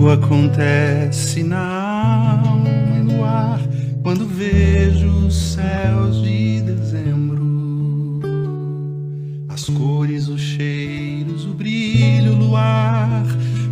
[0.00, 3.60] Algo acontece na alma e no ar
[4.02, 8.22] quando vejo os céus de dezembro.
[9.46, 13.26] As cores, os cheiros, o brilho, o luar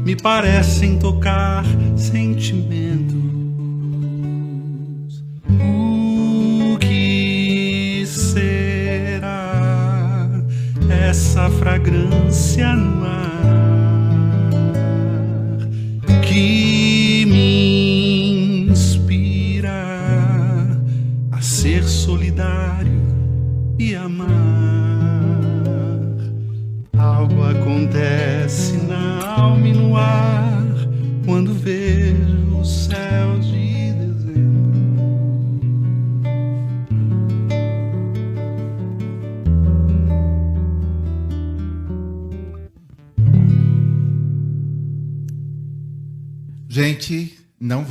[0.04, 1.64] me parecem tocar
[1.96, 3.16] sentimentos.
[5.48, 9.48] O que será
[10.90, 13.17] essa fragrância no ar
[16.38, 16.67] que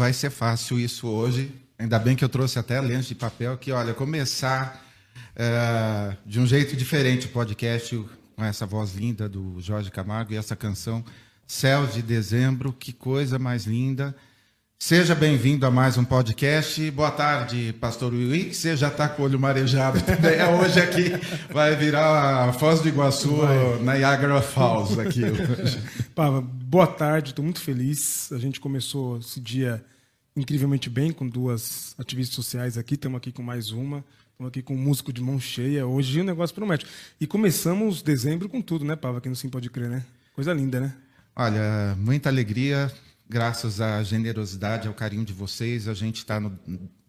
[0.08, 1.52] vai ser fácil isso hoje.
[1.78, 4.82] Ainda bem que eu trouxe até lenço de papel que, olha, começar
[5.36, 10.38] eh, de um jeito diferente o podcast com essa voz linda do Jorge Camargo e
[10.38, 11.04] essa canção
[11.46, 14.16] Céus de Dezembro, que coisa mais linda.
[14.80, 16.90] Seja bem-vindo a mais um podcast.
[16.92, 18.54] Boa tarde, Pastor Will.
[18.54, 20.36] Você já está com o olho marejado também.
[20.36, 21.12] É hoje aqui
[21.52, 23.30] vai virar a Foz do Iguaçu,
[23.82, 25.82] Niagara Falls aqui hoje.
[26.64, 28.32] Boa tarde, estou muito feliz.
[28.32, 29.84] A gente começou esse dia
[30.38, 32.94] incrivelmente bem com duas ativistas sociais aqui.
[32.94, 34.06] Estamos aqui com mais uma.
[34.32, 35.86] Estamos aqui com um músico de mão cheia.
[35.88, 36.86] Hoje o negócio promete.
[37.20, 39.20] E começamos dezembro com tudo, né, Pava?
[39.20, 40.06] Quem não Sim Pode Crer, né?
[40.36, 40.94] Coisa linda, né?
[41.36, 42.92] Olha, muita alegria,
[43.28, 45.88] graças à generosidade, ao carinho de vocês.
[45.88, 46.56] A gente está no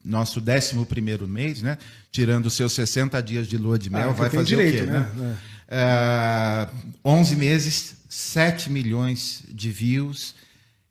[0.02, 1.76] nosso 11 primeiro mês, né?
[2.10, 4.90] Tirando os seus 60 dias de lua de mel, Ah, vai fazer direito, o quê,
[4.90, 5.12] né?
[5.16, 5.38] né?
[5.68, 6.68] É,
[7.04, 10.34] 11 meses, 7 milhões de views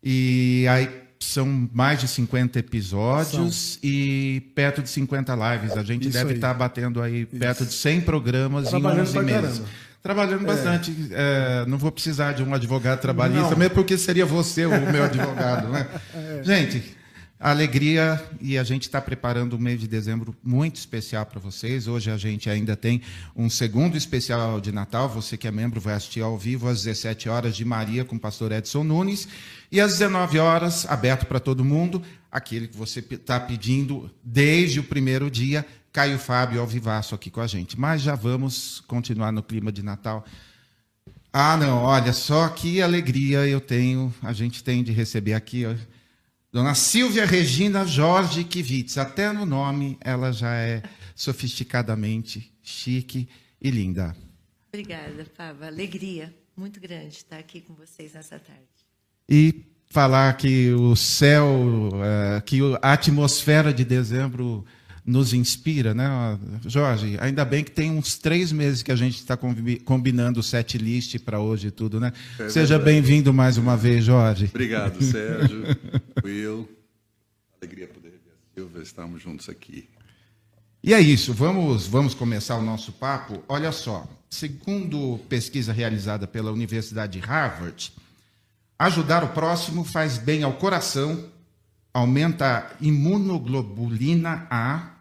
[0.03, 5.77] e aí são mais de 50 episódios e perto de 50 lives.
[5.77, 9.41] A gente Isso deve estar batendo aí perto de 100 programas em 11 pra meses.
[9.41, 9.65] caramba.
[10.03, 10.95] Trabalhando bastante.
[11.11, 13.57] É, não vou precisar de um advogado trabalhista, Não.
[13.57, 15.87] mesmo porque seria você o meu advogado, né?
[16.43, 16.96] Gente,
[17.39, 21.87] alegria e a gente está preparando um mês de dezembro muito especial para vocês.
[21.87, 23.01] Hoje a gente ainda tem
[23.35, 25.07] um segundo especial de Natal.
[25.09, 28.19] Você que é membro vai assistir ao vivo às 17 horas de Maria com o
[28.19, 29.27] pastor Edson Nunes
[29.71, 34.83] e às 19 horas, aberto para todo mundo, aquele que você está pedindo desde o
[34.83, 37.79] primeiro dia, Caio Fábio ao vivaço aqui com a gente.
[37.79, 40.25] Mas já vamos continuar no clima de Natal.
[41.31, 45.75] Ah, não, olha, só que alegria eu tenho, a gente tem de receber aqui, ó,
[46.57, 48.97] Dona Silvia Regina Jorge Kivitz.
[48.97, 50.81] Até no nome ela já é
[51.13, 53.29] sofisticadamente chique
[53.61, 54.15] e linda.
[54.73, 55.67] Obrigada, Pava.
[55.67, 58.63] Alegria muito grande estar aqui com vocês nessa tarde.
[59.29, 64.65] E falar que o céu, eh, que a atmosfera de dezembro
[65.07, 66.37] nos inspira, né?
[66.65, 69.37] Jorge, ainda bem que tem uns três meses que a gente está
[69.85, 72.11] combinando o set list para hoje e tudo, né?
[72.37, 74.47] É Seja bem-vindo mais uma vez, Jorge.
[74.49, 75.63] Obrigado, Sérgio,
[76.21, 76.69] Will.
[77.61, 79.87] Alegria poder ver a Silvia, estamos juntos aqui.
[80.83, 83.41] E é isso, vamos, vamos começar o nosso papo.
[83.47, 87.93] Olha só, segundo pesquisa realizada pela Universidade de Harvard,
[88.77, 91.29] ajudar o próximo faz bem ao coração,
[91.93, 94.96] aumenta a imunoglobulina A,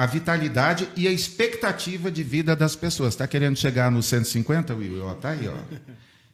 [0.00, 3.12] a vitalidade e a expectativa de vida das pessoas.
[3.12, 5.04] Está querendo chegar nos 150, Will?
[5.04, 5.54] Ó, tá aí, ó.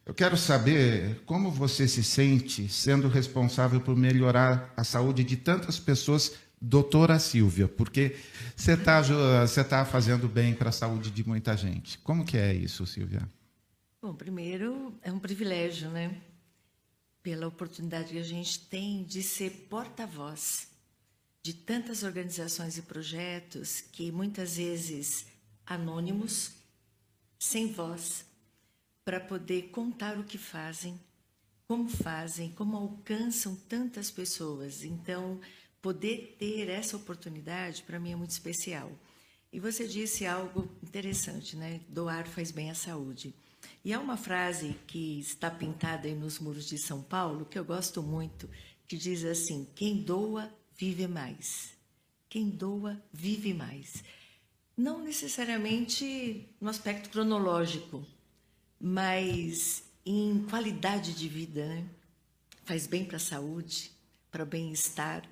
[0.07, 5.81] Eu quero saber como você se sente sendo responsável por melhorar a saúde de tantas
[5.81, 8.15] pessoas, doutora Silvia, porque
[8.55, 11.99] você está você tá fazendo bem para a saúde de muita gente.
[11.99, 13.29] Como que é isso, Silvia?
[14.01, 16.15] Bom, primeiro, é um privilégio, né?
[17.21, 20.76] Pela oportunidade que a gente tem de ser porta-voz
[21.47, 25.27] de tantas organizações e projetos que muitas vezes
[25.65, 26.51] anônimos,
[27.39, 28.27] sem voz,
[29.05, 31.01] para poder contar o que fazem,
[31.69, 34.83] como fazem, como alcançam tantas pessoas.
[34.83, 35.41] Então,
[35.81, 38.91] poder ter essa oportunidade para mim é muito especial.
[39.53, 41.81] E você disse algo interessante, né?
[41.89, 43.33] Doar faz bem à saúde.
[43.85, 47.65] E há uma frase que está pintada aí nos muros de São Paulo que eu
[47.65, 48.51] gosto muito,
[48.89, 51.71] que diz assim: quem doa vive mais.
[52.29, 54.05] Quem doa vive mais.
[54.77, 58.07] Não necessariamente no aspecto cronológico,
[58.79, 61.85] mas em qualidade de vida, né?
[62.65, 63.91] Faz bem para a saúde,
[64.31, 65.23] para o bem-estar.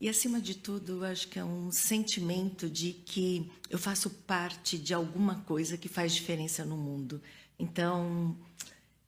[0.00, 4.76] E, acima de tudo, eu acho que é um sentimento de que eu faço parte
[4.76, 7.22] de alguma coisa que faz diferença no mundo.
[7.58, 8.36] Então,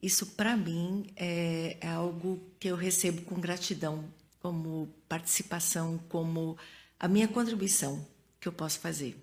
[0.04, 4.04] Isso, para mim, é, é algo que eu recebo com gratidão,
[4.44, 6.58] como participação, como
[7.00, 8.06] a minha contribuição
[8.38, 9.16] que eu posso fazer.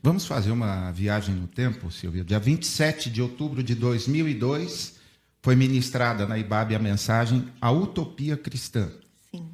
[0.00, 2.22] Vamos fazer uma viagem no tempo, Silvia.
[2.22, 5.00] Dia 27 de outubro de 2002,
[5.42, 8.88] foi ministrada na IBAB a mensagem A Utopia Cristã.
[9.32, 9.50] Sim.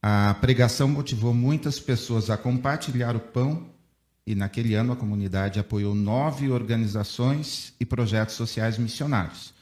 [0.00, 3.68] A pregação motivou muitas pessoas a compartilhar o pão
[4.24, 9.52] e, naquele ano, a comunidade apoiou nove organizações e projetos sociais missionários.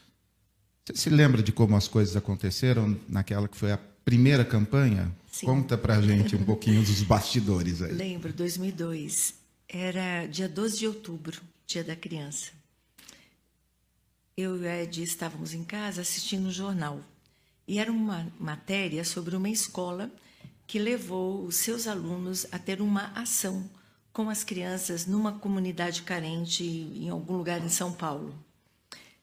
[0.84, 3.78] Você se lembra de como as coisas aconteceram naquela que foi a
[4.08, 5.14] primeira campanha?
[5.30, 5.44] Sim.
[5.44, 7.92] Conta pra gente um pouquinho dos bastidores aí.
[7.92, 9.34] Lembro, 2002.
[9.68, 12.52] Era dia 12 de outubro, dia da criança.
[14.34, 17.00] Eu e a Edi estávamos em casa assistindo um jornal.
[17.66, 20.10] E era uma matéria sobre uma escola
[20.66, 23.68] que levou os seus alunos a ter uma ação
[24.10, 28.34] com as crianças numa comunidade carente em algum lugar em São Paulo.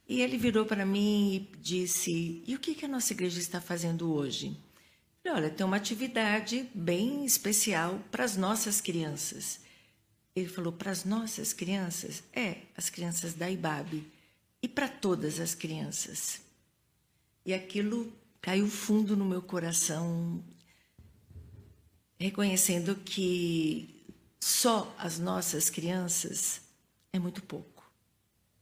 [0.08, 3.60] E ele virou para mim e disse: E o que, que a nossa igreja está
[3.60, 4.56] fazendo hoje?
[5.27, 9.60] Olha, tem uma atividade bem especial para as nossas crianças.
[10.36, 12.24] Ele falou: Para as nossas crianças?
[12.31, 14.06] É, as crianças da IBAB.
[14.62, 16.42] E para todas as crianças.
[17.44, 20.44] E aquilo caiu fundo no meu coração,
[22.19, 24.06] reconhecendo que
[24.39, 26.62] só as nossas crianças
[27.12, 27.83] é muito pouco.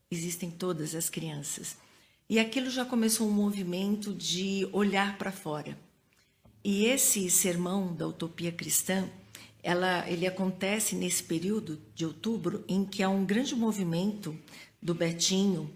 [0.09, 1.75] Existem todas as crianças.
[2.29, 5.77] E aquilo já começou um movimento de olhar para fora.
[6.63, 9.09] E esse sermão da utopia cristã,
[9.61, 14.37] ela, ele acontece nesse período de outubro em que há um grande movimento
[14.81, 15.69] do Betinho,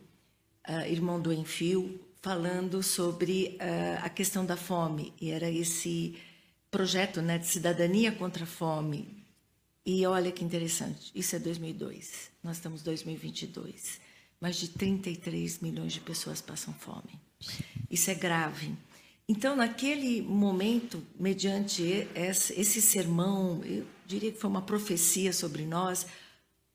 [0.68, 5.14] uh, irmão do Enfio, falando sobre uh, a questão da fome.
[5.20, 6.18] E era esse
[6.72, 9.26] projeto né, de cidadania contra a fome.
[9.86, 14.02] E olha que interessante, isso é 2002, nós estamos em 2022.
[14.40, 17.20] Mais de 33 milhões de pessoas passam fome.
[17.90, 18.76] Isso é grave.
[19.30, 26.08] Então, naquele momento, mediante esse sermão, eu diria que foi uma profecia sobre nós,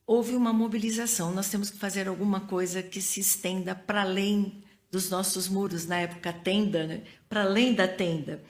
[0.07, 1.33] houve uma mobilização.
[1.33, 6.01] Nós temos que fazer alguma coisa que se estenda para além dos nossos muros, na
[6.01, 7.03] época tenda, né?
[7.27, 8.43] para além da tenda.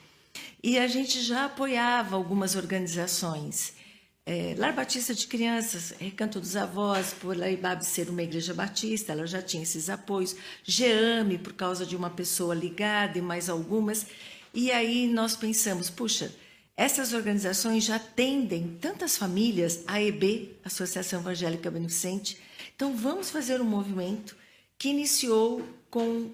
[0.61, 3.75] E a gente já apoiava algumas organizações.
[4.25, 9.27] É, Lar Batista de Crianças, Recanto dos Avós, por Laibab ser uma igreja batista, ela
[9.27, 10.37] já tinha esses apoios.
[10.63, 14.07] Geame, por causa de uma pessoa ligada e mais algumas.
[14.55, 16.33] E aí nós pensamos, puxa,
[16.77, 22.39] essas organizações já atendem tantas famílias, a EB, Associação Evangélica Beneficente.
[22.77, 24.37] Então vamos fazer um movimento
[24.79, 26.31] que iniciou com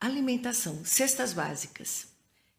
[0.00, 2.08] alimentação, cestas básicas.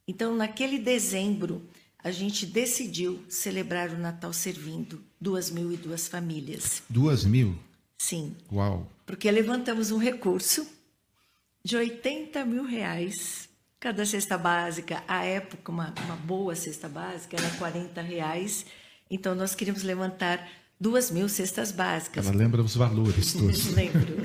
[0.07, 1.61] Então, naquele dezembro,
[2.03, 6.81] a gente decidiu celebrar o Natal servindo duas mil e duas famílias.
[6.89, 7.55] Duas mil?
[7.97, 8.35] Sim.
[8.51, 8.87] Uau!
[9.05, 10.65] Porque levantamos um recurso
[11.63, 13.47] de 80 mil reais
[13.79, 15.03] cada cesta básica.
[15.07, 18.65] À época, uma, uma boa cesta básica era 40 reais.
[19.09, 20.47] Então, nós queríamos levantar
[20.79, 22.25] duas mil cestas básicas.
[22.25, 23.67] Ela lembra os valores todos.
[23.73, 24.15] Lembro.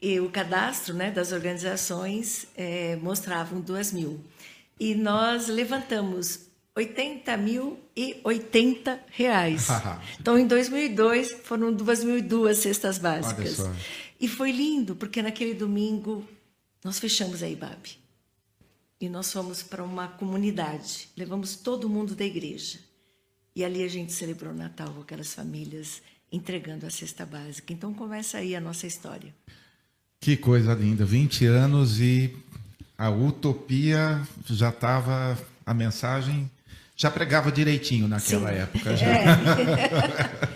[0.00, 4.20] E o cadastro né, das organizações é, mostravam duas mil.
[4.78, 6.45] E nós levantamos
[6.76, 9.68] 80 mil e 80 reais.
[10.20, 13.58] então, em 2002, foram 2.002 cestas básicas.
[14.20, 16.22] E foi lindo, porque naquele domingo
[16.84, 17.98] nós fechamos a IBAB.
[19.00, 21.08] E nós fomos para uma comunidade.
[21.16, 22.78] Levamos todo mundo da igreja.
[23.54, 27.72] E ali a gente celebrou o Natal com aquelas famílias entregando a cesta básica.
[27.72, 29.34] Então, começa aí a nossa história.
[30.20, 31.06] Que coisa linda.
[31.06, 32.36] 20 anos e
[32.98, 35.38] a utopia já estava.
[35.64, 36.50] A mensagem
[36.96, 38.56] já pregava direitinho naquela Sim.
[38.56, 38.96] época.
[38.96, 39.06] Já.
[39.06, 39.26] É.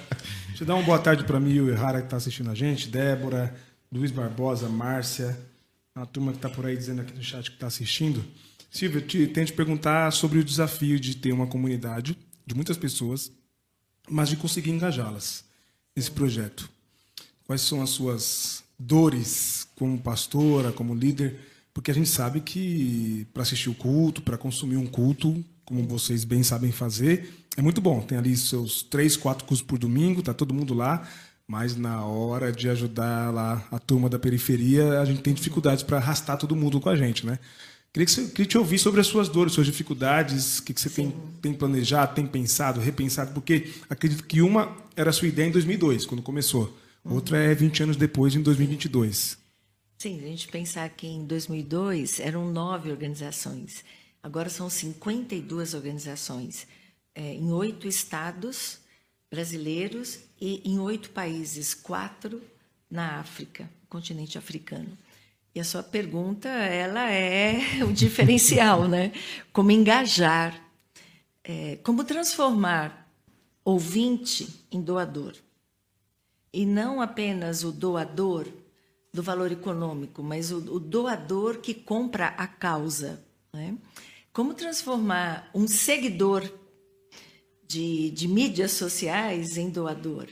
[0.49, 2.55] Deixa eu dar uma boa tarde para mim e o Errara que está assistindo a
[2.55, 3.55] gente, Débora,
[3.93, 5.39] Luiz Barbosa, Márcia,
[5.95, 8.25] a turma que está por aí dizendo aqui no chat que está assistindo.
[8.71, 12.17] Silvio, eu te, tenho te perguntar sobre o desafio de ter uma comunidade
[12.47, 13.31] de muitas pessoas,
[14.09, 15.45] mas de conseguir engajá-las
[15.95, 16.71] nesse projeto.
[17.45, 21.37] Quais são as suas dores como pastora, como líder?
[21.75, 26.25] Porque a gente sabe que para assistir o culto, para consumir um culto, como vocês
[26.25, 28.01] bem sabem fazer, é muito bom.
[28.01, 31.09] Tem ali seus três, quatro cursos por domingo, tá todo mundo lá.
[31.47, 35.99] Mas na hora de ajudar lá a turma da periferia, a gente tem dificuldades para
[35.99, 37.39] arrastar todo mundo com a gente, né?
[37.93, 40.81] Queria, que você, queria te ouvir sobre as suas dores, suas dificuldades, o que, que
[40.81, 45.49] você tem, tem planejado, tem pensado, repensado, porque acredito que uma era a sua ideia
[45.49, 46.77] em 2002, quando começou.
[47.05, 49.39] Outra é 20 anos depois, em 2022.
[49.99, 53.85] Sim, a gente pensar que em 2002 eram nove organizações.
[54.23, 56.67] Agora são 52 organizações
[57.15, 58.79] é, em oito estados
[59.31, 62.43] brasileiros e em oito países, quatro
[62.91, 64.97] na África, continente africano.
[65.55, 69.13] E a sua pergunta, ela é o diferencial, né?
[69.53, 70.61] Como engajar,
[71.43, 73.09] é, como transformar
[73.65, 75.35] ouvinte em doador.
[76.53, 78.47] E não apenas o doador
[79.13, 83.23] do valor econômico, mas o, o doador que compra a causa.
[83.53, 83.77] Né?
[84.33, 86.49] Como transformar um seguidor
[87.67, 90.29] de, de mídias sociais em doador?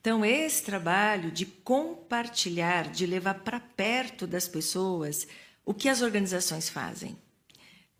[0.00, 5.28] Então, esse trabalho de compartilhar, de levar para perto das pessoas
[5.64, 7.16] o que as organizações fazem,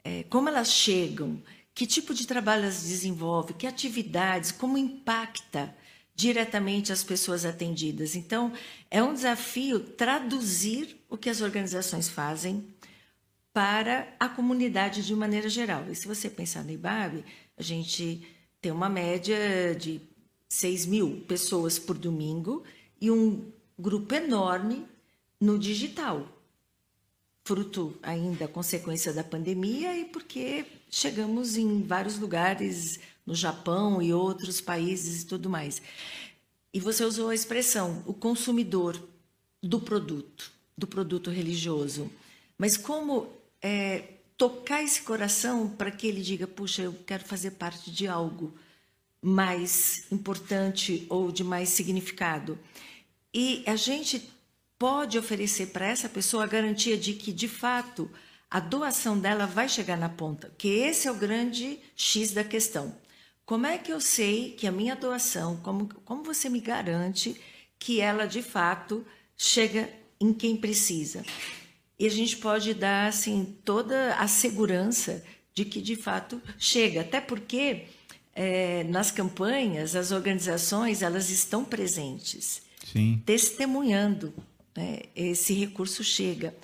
[0.03, 1.41] é, como elas chegam,
[1.73, 5.77] que tipo de trabalho elas desenvolvem, que atividades, como impacta
[6.15, 8.17] diretamente as pessoas atendidas.
[8.17, 8.53] Então,
[8.91, 12.75] é um desafio traduzir o que as organizações fazem
[13.57, 15.87] para a comunidade de maneira geral.
[15.91, 17.25] E se você pensar no IBAB,
[17.57, 18.21] a gente
[18.61, 19.99] tem uma média de
[20.47, 22.65] 6 mil pessoas por domingo
[23.01, 24.85] e um grupo enorme
[25.41, 26.29] no digital,
[27.47, 34.61] fruto ainda consequência da pandemia e porque chegamos em vários lugares no Japão e outros
[34.61, 35.81] países e tudo mais.
[36.75, 39.03] E você usou a expressão o consumidor
[39.63, 42.11] do produto, do produto religioso.
[42.59, 43.35] Mas como
[43.67, 48.55] é, tocar esse coração para que ele diga, puxa, eu quero fazer parte de algo
[49.21, 52.57] mais importante ou de mais significado.
[53.35, 54.31] E a gente
[54.79, 58.09] pode oferecer para essa pessoa a garantia de que, de fato,
[58.49, 62.97] a doação dela vai chegar na ponta, que esse é o grande X da questão.
[63.45, 67.41] Como é que eu sei que a minha doação, como, como você me garante
[67.81, 69.05] que ela, de fato,
[69.37, 71.25] chega em quem precisa?
[71.99, 75.25] E a gente pode dar, assim, toda a segurança
[75.55, 77.01] de que, de fato, chega.
[77.01, 77.85] Até porque
[78.35, 82.63] é, nas campanhas, as organizações elas estão presentes,
[82.93, 83.23] Sim.
[83.25, 84.35] testemunhando.
[84.77, 85.01] Né?
[85.17, 86.55] Esse recurso chega.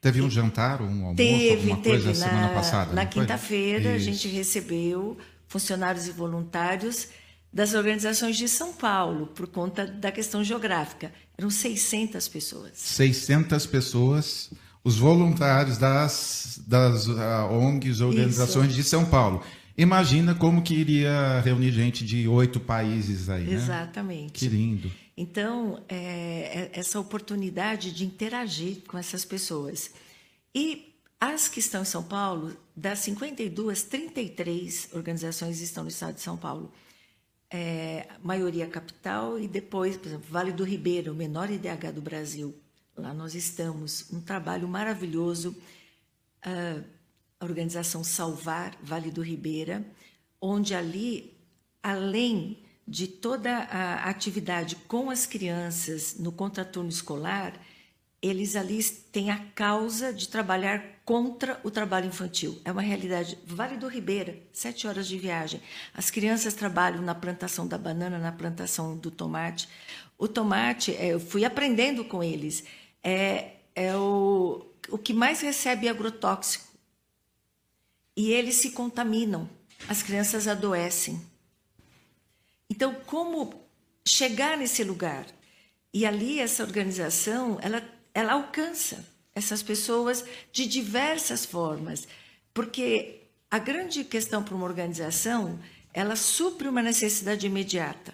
[0.00, 2.04] Teve um jantar, um almoço, teve, alguma teve.
[2.04, 2.92] coisa na, semana passada?
[2.92, 7.08] Na quinta-feira, a gente recebeu funcionários e voluntários
[7.52, 11.12] das organizações de São Paulo, por conta da questão geográfica.
[11.36, 12.72] Eram 600 pessoas.
[12.74, 14.50] 600 pessoas,
[14.86, 19.42] os voluntários das, das ah, ONGs, organizações de São Paulo.
[19.76, 23.54] Imagina como que iria reunir gente de oito países aí, né?
[23.54, 24.32] Exatamente.
[24.34, 24.88] Que lindo.
[25.16, 29.90] Então, é, é essa oportunidade de interagir com essas pessoas.
[30.54, 36.20] E as que estão em São Paulo, das 52, 33 organizações estão no estado de
[36.20, 36.70] São Paulo.
[37.50, 42.54] É, maioria capital e depois, por exemplo, Vale do Ribeiro, o menor IDH do Brasil.
[42.96, 45.56] Lá nós estamos, um trabalho maravilhoso.
[46.42, 46.82] ah,
[47.38, 49.84] a organização Salvar Vale do Ribeira,
[50.40, 51.36] onde ali,
[51.82, 57.52] além de toda a atividade com as crianças no contraturno escolar,
[58.22, 62.58] eles ali têm a causa de trabalhar contra o trabalho infantil.
[62.64, 63.38] É uma realidade.
[63.46, 65.60] Vale do Ribeira, sete horas de viagem.
[65.92, 69.68] As crianças trabalham na plantação da banana, na plantação do tomate.
[70.16, 72.64] O tomate, é, eu fui aprendendo com eles,
[73.06, 76.66] é, é o, o que mais recebe agrotóxico
[78.16, 79.48] e eles se contaminam,
[79.88, 81.24] as crianças adoecem.
[82.68, 83.62] Então, como
[84.04, 85.24] chegar nesse lugar?
[85.94, 87.80] E ali essa organização, ela,
[88.12, 92.08] ela alcança essas pessoas de diversas formas,
[92.52, 95.60] porque a grande questão para uma organização,
[95.94, 98.12] ela supre uma necessidade imediata,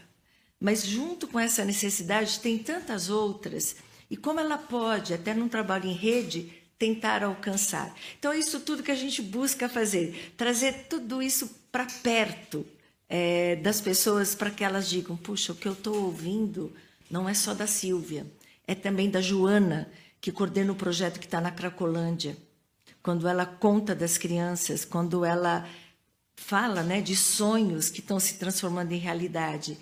[0.60, 3.76] mas junto com essa necessidade tem tantas outras,
[4.12, 7.96] e como ela pode, até num trabalho em rede, tentar alcançar.
[8.18, 12.66] Então, é isso tudo que a gente busca fazer, trazer tudo isso para perto
[13.08, 16.70] é, das pessoas, para que elas digam: puxa, o que eu estou ouvindo
[17.10, 18.26] não é só da Silvia,
[18.66, 19.90] é também da Joana,
[20.20, 22.36] que coordena o projeto que está na Cracolândia.
[23.02, 25.66] Quando ela conta das crianças, quando ela
[26.36, 29.78] fala né, de sonhos que estão se transformando em realidade.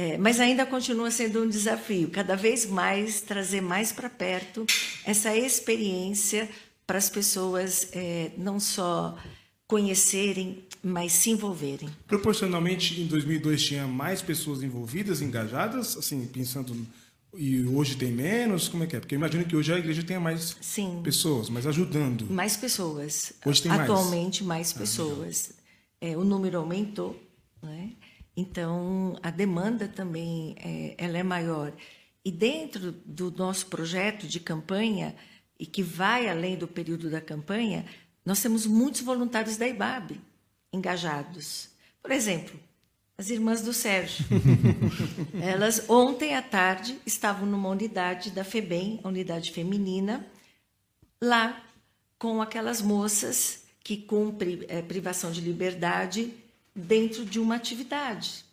[0.00, 4.64] É, mas ainda continua sendo um desafio, cada vez mais trazer mais para perto
[5.04, 6.48] essa experiência
[6.86, 9.14] para as pessoas é, não só
[9.66, 11.90] conhecerem, mas se envolverem.
[12.06, 16.74] Proporcionalmente, em 2002 tinha mais pessoas envolvidas, engajadas, assim, pensando
[17.36, 19.00] e hoje tem menos, como é que é?
[19.00, 21.02] Porque eu imagino que hoje a igreja tenha mais Sim.
[21.04, 22.24] pessoas, mas ajudando.
[22.30, 23.34] Mais pessoas.
[23.44, 23.82] Hoje tem mais?
[23.82, 25.52] Atualmente, mais pessoas.
[26.00, 27.22] É, o número aumentou,
[27.62, 27.90] né?
[28.36, 31.72] Então a demanda também é, ela é maior.
[32.24, 35.14] E dentro do nosso projeto de campanha,
[35.58, 37.84] e que vai além do período da campanha,
[38.24, 40.20] nós temos muitos voluntários da IBAB
[40.72, 41.70] engajados.
[42.02, 42.58] Por exemplo,
[43.20, 44.24] as irmãs do Sérgio.
[45.42, 50.26] Elas, ontem à tarde, estavam numa unidade da FEBEM, a unidade feminina,
[51.22, 51.62] lá
[52.18, 56.32] com aquelas moças que cumprem é, privação de liberdade
[56.80, 58.44] dentro de uma atividade.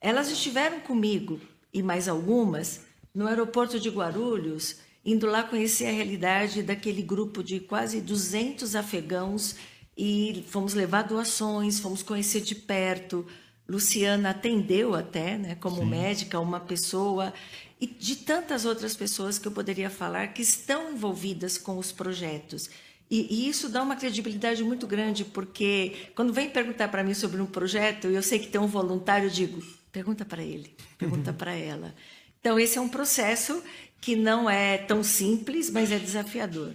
[0.00, 1.40] Elas estiveram comigo
[1.72, 2.84] e mais algumas
[3.14, 9.56] no aeroporto de Guarulhos, indo lá conhecer a realidade daquele grupo de quase 200 afegãos
[9.96, 13.26] e fomos levar doações, fomos conhecer de perto.
[13.68, 15.86] Luciana atendeu até, né, como Sim.
[15.86, 17.32] médica, uma pessoa
[17.80, 22.70] e de tantas outras pessoas que eu poderia falar que estão envolvidas com os projetos.
[23.12, 27.42] E, e isso dá uma credibilidade muito grande, porque quando vem perguntar para mim sobre
[27.42, 31.52] um projeto, eu sei que tem um voluntário, eu digo, pergunta para ele, pergunta para
[31.52, 31.94] ela.
[32.40, 33.62] Então, esse é um processo
[34.00, 36.72] que não é tão simples, mas é desafiador.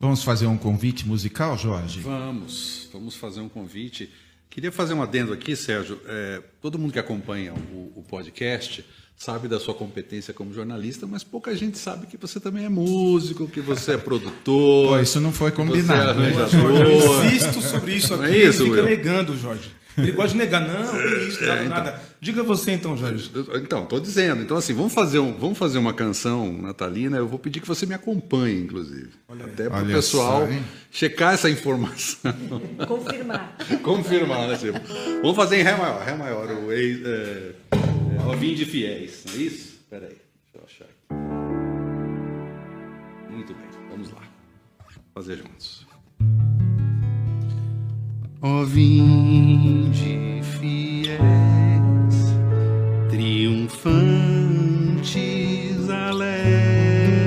[0.00, 2.00] Vamos fazer um convite musical, Jorge?
[2.00, 4.12] Vamos, vamos fazer um convite.
[4.50, 6.00] Queria fazer um adendo aqui, Sérgio.
[6.06, 8.84] É, todo mundo que acompanha o, o, podcast
[9.16, 13.48] sabe da sua competência como jornalista, mas pouca gente sabe que você também é músico,
[13.48, 14.88] que você é produtor.
[14.88, 16.20] Pô, isso não foi combinado.
[16.20, 16.92] Você é né?
[16.92, 18.22] Eu insisto sobre isso aqui.
[18.22, 19.70] Não é isso, fica negando, Jorge.
[19.98, 22.02] Ele gosta de negar, não, é isso, nada, é, então, nada.
[22.20, 23.30] Diga você então, Jorge.
[23.54, 24.42] Então, estou dizendo.
[24.42, 27.16] Então, assim, vamos fazer, um, vamos fazer uma canção natalina.
[27.16, 29.10] Eu vou pedir que você me acompanhe, inclusive.
[29.28, 30.52] Olha Até para o pessoal só,
[30.90, 32.32] checar essa informação.
[32.86, 33.56] Confirmar.
[33.82, 34.78] Confirmar, né, tipo,
[35.22, 36.02] Vamos fazer em Ré maior.
[36.02, 39.76] Ré maior, o ex, é, é, de Fiéis, não é isso?
[39.80, 40.16] Espera aí,
[40.52, 40.92] deixa eu achar aqui.
[43.32, 44.22] Muito bem, vamos lá.
[45.14, 45.85] Fazer juntos.
[48.48, 51.18] Ó vinde fiéis,
[53.10, 53.90] triunfantes,
[55.90, 57.18] alegres,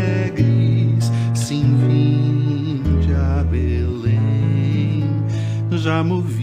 [1.35, 5.03] sim, vinde a Belém,
[5.71, 6.38] já movidos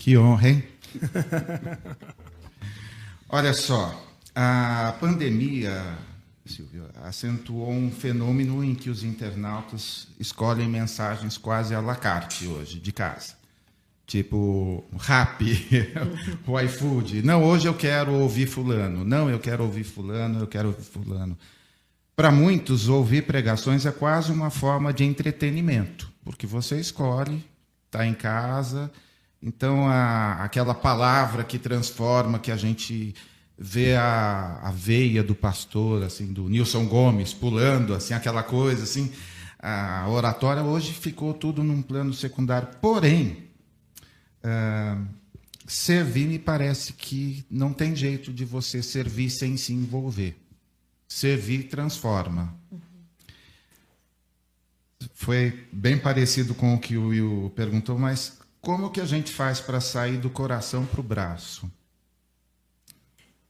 [0.00, 0.64] Que honra, hein?
[3.28, 4.02] Olha só,
[4.34, 5.98] a pandemia,
[6.46, 12.80] Silvio, acentuou um fenômeno em que os internautas escolhem mensagens quase à la carte hoje,
[12.80, 13.34] de casa.
[14.06, 15.44] Tipo, rap,
[16.48, 17.22] o iFood.
[17.22, 19.04] Não, hoje eu quero ouvir fulano.
[19.04, 21.38] Não, eu quero ouvir fulano, eu quero ouvir fulano.
[22.16, 27.44] Para muitos, ouvir pregações é quase uma forma de entretenimento, porque você escolhe,
[27.84, 28.90] está em casa
[29.42, 33.14] então, a, aquela palavra que transforma, que a gente
[33.58, 39.12] vê a, a veia do pastor, assim, do Nilson Gomes pulando, assim, aquela coisa, assim,
[39.58, 42.68] a oratória hoje ficou tudo num plano secundário.
[42.80, 43.48] Porém,
[44.42, 45.06] uh,
[45.66, 50.36] servir me parece que não tem jeito de você servir sem se envolver.
[51.06, 52.54] Servir transforma.
[55.14, 59.60] Foi bem parecido com o que o Will perguntou, mas como que a gente faz
[59.60, 61.70] para sair do coração para o braço?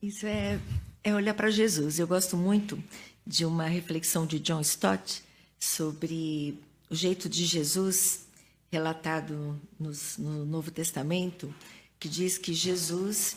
[0.03, 0.59] Isso é,
[1.03, 1.99] é olhar para Jesus.
[1.99, 2.83] Eu gosto muito
[3.27, 5.23] de uma reflexão de John Stott
[5.59, 8.27] sobre o jeito de Jesus
[8.71, 11.53] relatado nos, no Novo Testamento,
[11.99, 13.37] que diz que Jesus,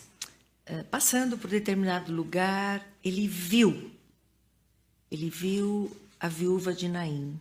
[0.65, 3.91] eh, passando por determinado lugar, ele viu,
[5.11, 7.37] ele viu a viúva de Naim,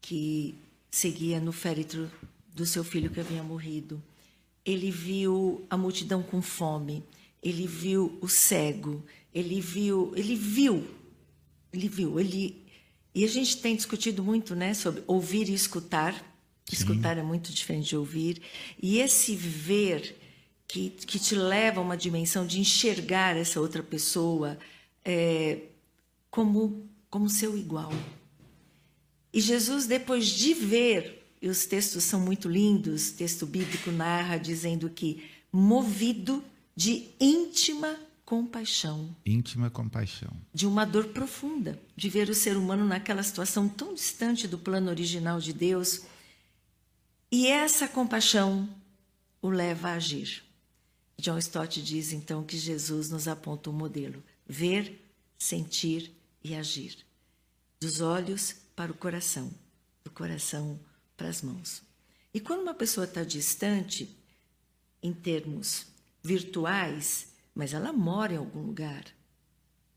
[0.00, 0.54] que
[0.90, 2.10] seguia no féretro
[2.58, 4.02] do seu filho que havia morrido.
[4.64, 7.04] Ele viu a multidão com fome,
[7.42, 10.86] ele viu o cego, ele viu, ele viu,
[11.72, 12.68] ele viu, ele
[13.14, 16.14] e a gente tem discutido muito, né, sobre ouvir e escutar.
[16.14, 16.76] Sim.
[16.76, 18.40] Escutar é muito diferente de ouvir.
[18.80, 20.16] E esse ver
[20.66, 24.58] que, que te leva a uma dimensão de enxergar essa outra pessoa
[25.04, 25.62] é,
[26.30, 27.92] como, como seu igual.
[29.32, 33.10] E Jesus, depois de ver e os textos são muito lindos.
[33.10, 36.42] O texto bíblico narra dizendo que movido
[36.74, 39.14] de íntima compaixão.
[39.24, 40.30] Íntima compaixão.
[40.52, 44.90] De uma dor profunda, de ver o ser humano naquela situação tão distante do plano
[44.90, 46.02] original de Deus.
[47.30, 48.68] E essa compaixão
[49.40, 50.44] o leva a agir.
[51.18, 55.00] John Stott diz então que Jesus nos aponta um modelo: ver,
[55.38, 56.12] sentir
[56.44, 56.98] e agir.
[57.80, 59.50] Dos olhos para o coração,
[60.04, 60.78] do coração
[61.18, 61.82] para as mãos.
[62.32, 64.16] E quando uma pessoa está distante,
[65.02, 65.86] em termos
[66.22, 69.04] virtuais, mas ela mora em algum lugar,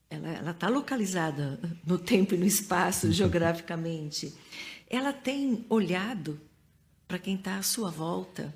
[0.10, 4.36] ela está localizada no tempo e no espaço, geograficamente,
[4.90, 6.42] ela tem olhado
[7.08, 8.54] para quem está à sua volta,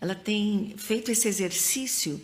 [0.00, 2.20] ela tem feito esse exercício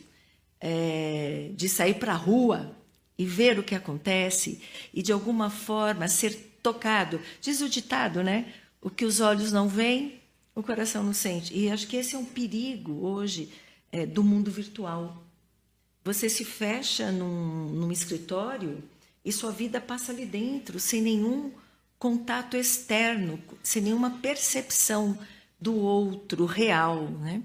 [0.61, 2.77] é, de sair para a rua
[3.17, 4.61] e ver o que acontece
[4.93, 7.21] e de alguma forma ser tocado.
[7.41, 8.53] Diz o ditado, né?
[8.81, 10.21] O que os olhos não veem,
[10.55, 11.57] o coração não sente.
[11.57, 13.53] E acho que esse é um perigo hoje
[13.93, 15.23] é, do mundo virtual.
[16.05, 18.83] Você se fecha num, num escritório
[19.25, 21.53] e sua vida passa ali dentro, sem nenhum
[21.99, 25.19] contato externo, sem nenhuma percepção
[25.61, 27.03] do outro real.
[27.11, 27.43] Né?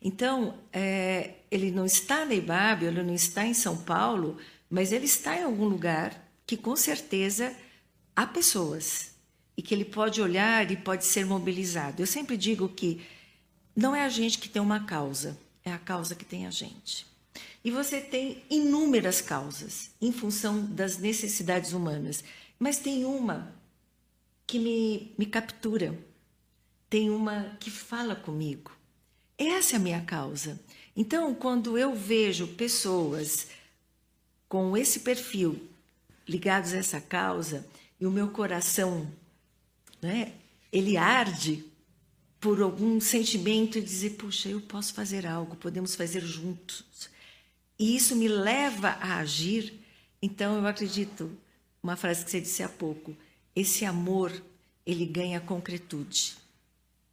[0.00, 4.36] Então, é, ele não está na IBAB, ele não está em São Paulo,
[4.70, 7.52] mas ele está em algum lugar que com certeza
[8.14, 9.15] há pessoas
[9.56, 12.02] e que ele pode olhar e pode ser mobilizado.
[12.02, 13.00] Eu sempre digo que
[13.74, 17.06] não é a gente que tem uma causa, é a causa que tem a gente.
[17.64, 22.22] E você tem inúmeras causas em função das necessidades humanas,
[22.58, 23.52] mas tem uma
[24.46, 25.98] que me, me captura,
[26.88, 28.70] tem uma que fala comigo.
[29.36, 30.60] Essa é a minha causa.
[30.96, 33.48] Então, quando eu vejo pessoas
[34.48, 35.60] com esse perfil
[36.26, 37.66] ligados a essa causa
[38.00, 39.10] e o meu coração,
[40.02, 40.32] né,
[40.72, 41.64] ele arde
[42.40, 46.84] por algum sentimento e dizer, puxa, eu posso fazer algo, podemos fazer juntos.
[47.78, 49.74] E isso me leva a agir.
[50.20, 51.30] Então eu acredito,
[51.82, 53.16] uma frase que você disse há pouco,
[53.54, 54.32] esse amor,
[54.84, 56.36] ele ganha concretude.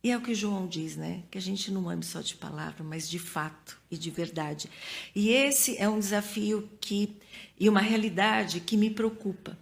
[0.04, 1.24] E é o que João diz, né?
[1.32, 4.70] Que a gente não ame só de palavra, mas de fato e de verdade.
[5.16, 7.16] E esse é um desafio que
[7.58, 9.58] e uma realidade que me preocupa.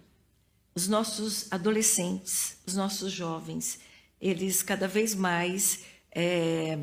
[0.74, 3.80] Os nossos adolescentes, os nossos jovens,
[4.20, 5.80] eles cada vez mais
[6.10, 6.78] é,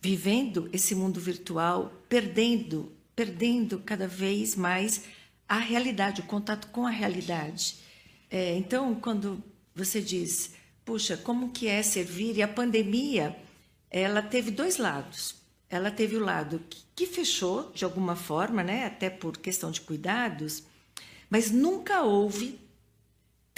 [0.00, 5.04] vivendo esse mundo virtual, perdendo, perdendo cada vez mais
[5.48, 7.76] a realidade, o contato com a realidade.
[8.30, 9.42] É, então, quando
[9.74, 10.58] você diz
[10.88, 12.38] puxa, como que é servir?
[12.38, 13.36] E a pandemia,
[13.90, 15.34] ela teve dois lados.
[15.68, 19.82] Ela teve o lado que, que fechou de alguma forma, né, até por questão de
[19.82, 20.62] cuidados,
[21.28, 22.58] mas nunca houve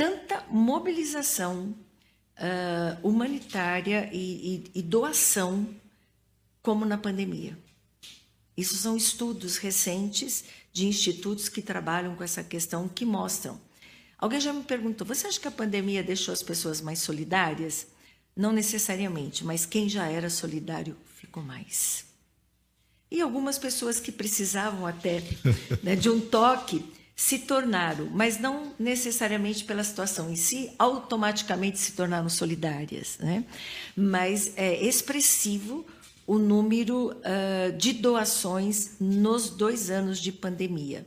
[0.00, 1.74] tanta mobilização
[2.38, 5.68] uh, humanitária e, e, e doação
[6.62, 7.58] como na pandemia.
[8.56, 13.60] Isso são estudos recentes de institutos que trabalham com essa questão que mostram
[14.20, 17.86] Alguém já me perguntou: você acha que a pandemia deixou as pessoas mais solidárias?
[18.36, 22.04] Não necessariamente, mas quem já era solidário ficou mais.
[23.10, 25.22] E algumas pessoas que precisavam até
[25.82, 26.84] né, de um toque
[27.20, 33.18] se tornaram, mas não necessariamente pela situação em si, automaticamente se tornaram solidárias.
[33.18, 33.44] Né?
[33.94, 35.84] Mas é expressivo
[36.26, 41.06] o número uh, de doações nos dois anos de pandemia.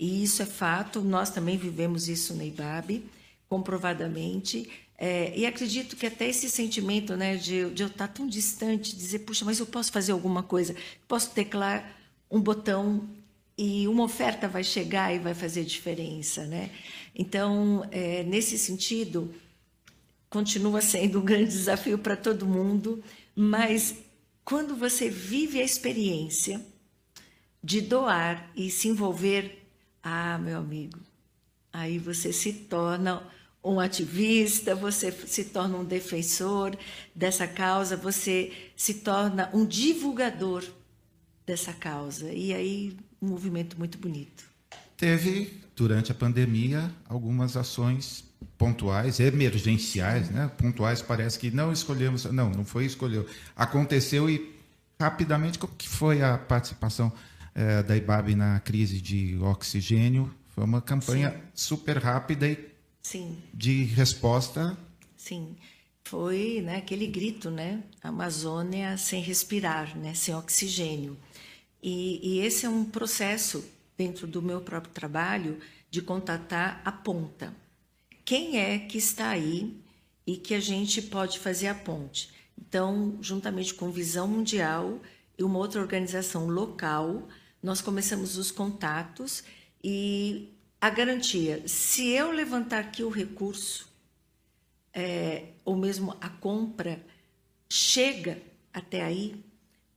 [0.00, 3.04] E isso é fato, nós também vivemos isso na IBAB,
[3.46, 4.70] comprovadamente.
[4.96, 9.18] É, e acredito que até esse sentimento né, de, de eu estar tão distante, dizer,
[9.18, 10.74] puxa, mas eu posso fazer alguma coisa,
[11.06, 11.94] posso teclar
[12.30, 13.06] um botão
[13.62, 16.44] e uma oferta vai chegar e vai fazer diferença.
[16.46, 16.68] Né?
[17.14, 19.32] Então, é, nesse sentido,
[20.28, 23.00] continua sendo um grande desafio para todo mundo,
[23.36, 23.94] mas
[24.44, 26.60] quando você vive a experiência
[27.62, 29.64] de doar e se envolver
[30.02, 30.98] ah, meu amigo,
[31.72, 33.22] aí você se torna
[33.62, 36.76] um ativista, você se torna um defensor
[37.14, 40.64] dessa causa, você se torna um divulgador
[41.46, 42.32] dessa causa.
[42.32, 44.44] E aí, um movimento muito bonito.
[44.96, 48.24] Teve, durante a pandemia, algumas ações
[48.58, 50.50] pontuais, emergenciais, né?
[50.58, 53.26] Pontuais parece que não escolhemos, não, não foi escolheu.
[53.56, 54.54] Aconteceu e
[55.00, 57.12] rapidamente como que foi a participação
[57.54, 60.32] é, da IBAB na crise de oxigênio.
[60.48, 61.36] Foi uma campanha Sim.
[61.54, 62.68] super rápida e
[63.02, 63.38] Sim.
[63.54, 64.76] de resposta.
[65.16, 65.56] Sim,
[66.04, 67.82] foi né, aquele grito, né?
[68.02, 71.16] Amazônia sem respirar, né, sem oxigênio.
[71.82, 73.64] E, e esse é um processo
[73.96, 75.58] dentro do meu próprio trabalho
[75.90, 77.54] de contatar a ponta.
[78.24, 79.76] Quem é que está aí
[80.26, 82.30] e que a gente pode fazer a ponte?
[82.56, 85.00] Então, juntamente com Visão Mundial
[85.36, 87.28] e uma outra organização local,
[87.62, 89.42] nós começamos os contatos
[89.82, 90.48] e
[90.80, 93.88] a garantia, se eu levantar aqui o recurso,
[94.92, 97.04] é, ou mesmo a compra,
[97.68, 98.42] chega
[98.72, 99.44] até aí,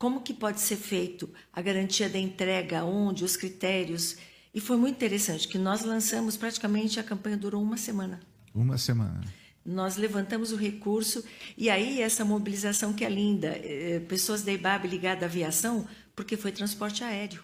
[0.06, 4.18] como que pode ser feito a garantia da entrega, onde, os critérios.
[4.54, 8.20] E foi muito interessante que nós lançamos praticamente a campanha durou uma semana.
[8.54, 9.22] Uma semana.
[9.66, 11.26] nós levantamos o recurso
[11.58, 16.38] e aí essa mobilização que é linda, eh, pessoas da IBAB ligadas à aviação, porque
[16.38, 17.42] foi transporte aéreo.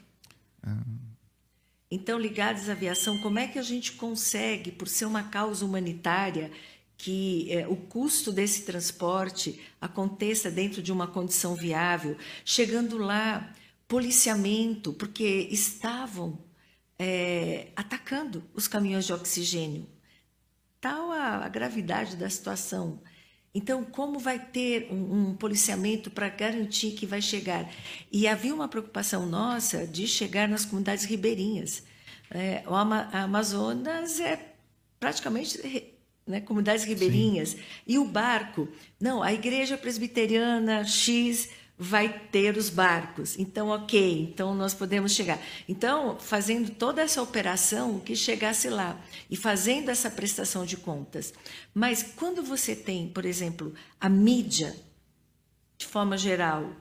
[1.89, 6.51] Então, ligados à aviação, como é que a gente consegue, por ser uma causa humanitária,
[7.01, 13.53] que eh, o custo desse transporte aconteça dentro de uma condição viável, chegando lá,
[13.87, 16.37] policiamento, porque estavam
[16.99, 19.87] eh, atacando os caminhões de oxigênio
[20.79, 22.99] tal a, a gravidade da situação.
[23.53, 27.69] Então, como vai ter um, um policiamento para garantir que vai chegar?
[28.11, 31.83] E havia uma preocupação nossa de chegar nas comunidades ribeirinhas.
[32.31, 34.55] É, o Ama Amazonas é
[34.99, 35.90] praticamente
[36.31, 37.49] né, comunidades ribeirinhas.
[37.49, 37.59] Sim.
[37.85, 38.67] E o barco,
[38.99, 43.37] não, a igreja presbiteriana X vai ter os barcos.
[43.39, 45.39] Então, ok, então nós podemos chegar.
[45.67, 51.33] Então, fazendo toda essa operação, que chegasse lá e fazendo essa prestação de contas.
[51.73, 54.75] Mas quando você tem, por exemplo, a mídia,
[55.75, 56.71] de forma geral,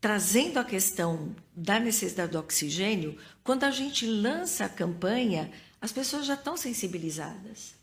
[0.00, 5.48] trazendo a questão da necessidade do oxigênio, quando a gente lança a campanha,
[5.80, 7.75] as pessoas já estão sensibilizadas.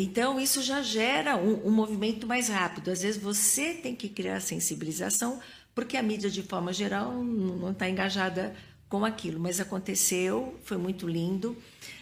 [0.00, 2.88] Então, isso já gera um, um, movimento mais rápido.
[2.88, 5.40] Às vezes, você tem que criar sensibilização,
[5.74, 8.54] porque a mídia, de forma geral, não está engajada
[8.88, 9.40] com aquilo.
[9.40, 11.56] Mas aconteceu, foi muito lindo.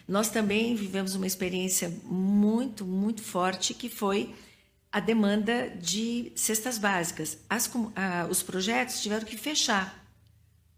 [0.06, 4.34] Nós também vivemos uma experiência muito, muito forte, que foi
[4.92, 7.38] a demanda de cestas básicas.
[7.48, 10.06] As, a, os projetos tiveram que fechar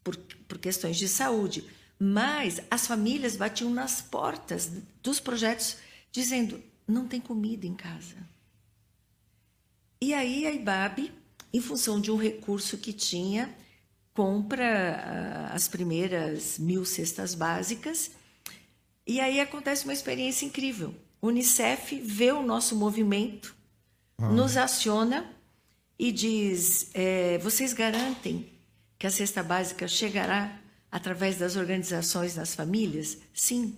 [0.04, 1.64] por, por questões de saúde,
[1.98, 4.70] mas as famílias batiam nas portas
[5.02, 5.78] dos projetos
[6.12, 8.16] dizendo: não tem comida em casa.
[10.00, 11.12] E aí a IBAB,
[11.52, 13.54] em função de um recurso que tinha,
[14.14, 18.10] compra ah, as primeiras mil cestas básicas.
[19.06, 20.94] E aí acontece uma experiência incrível.
[21.20, 23.54] O Unicef vê o nosso movimento,
[24.18, 24.28] ah.
[24.30, 25.30] nos aciona
[25.98, 28.48] e diz: é, vocês garantem
[28.98, 33.18] que a cesta básica chegará através das organizações nas famílias?
[33.34, 33.76] Sim.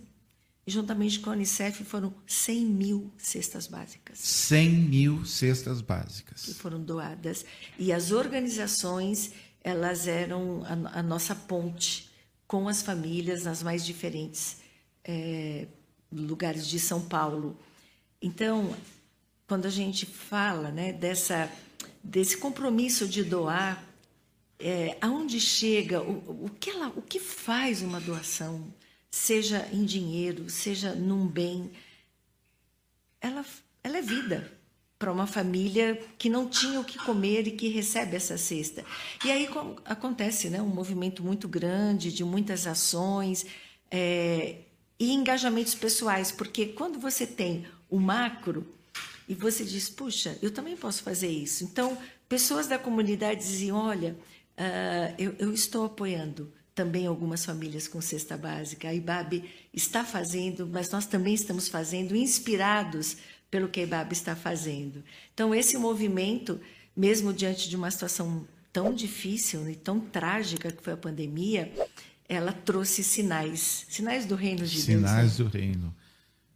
[0.65, 4.19] E juntamente com a Unicef foram 100 mil cestas básicas.
[4.19, 6.43] 100 mil cestas básicas.
[6.43, 7.43] Que foram doadas.
[7.79, 9.31] E as organizações,
[9.63, 12.11] elas eram a, a nossa ponte
[12.45, 14.57] com as famílias nas mais diferentes
[15.03, 15.67] é,
[16.11, 17.57] lugares de São Paulo.
[18.21, 18.75] Então,
[19.47, 21.51] quando a gente fala né, dessa,
[22.03, 23.83] desse compromisso de doar,
[24.59, 28.71] é, aonde chega, o, o, que ela, o que faz uma doação?
[29.11, 31.71] Seja em dinheiro, seja num bem,
[33.19, 33.45] ela,
[33.83, 34.49] ela é vida
[34.97, 38.85] para uma família que não tinha o que comer e que recebe essa cesta.
[39.25, 39.49] E aí
[39.83, 43.45] acontece né, um movimento muito grande de muitas ações
[43.89, 44.59] é,
[44.99, 48.65] e engajamentos pessoais, porque quando você tem o macro
[49.27, 51.63] e você diz, puxa, eu também posso fazer isso.
[51.63, 51.97] Então,
[52.29, 54.15] pessoas da comunidade diziam, olha,
[54.57, 58.87] uh, eu, eu estou apoiando também algumas famílias com cesta básica.
[58.87, 63.17] A IBAB está fazendo, mas nós também estamos fazendo, inspirados
[63.49, 65.03] pelo que a IBAB está fazendo.
[65.33, 66.59] Então, esse movimento,
[66.95, 71.71] mesmo diante de uma situação tão difícil e tão trágica que foi a pandemia,
[72.27, 75.09] ela trouxe sinais, sinais do reino de sinais Deus.
[75.09, 75.45] Sinais né?
[75.45, 75.95] do reino.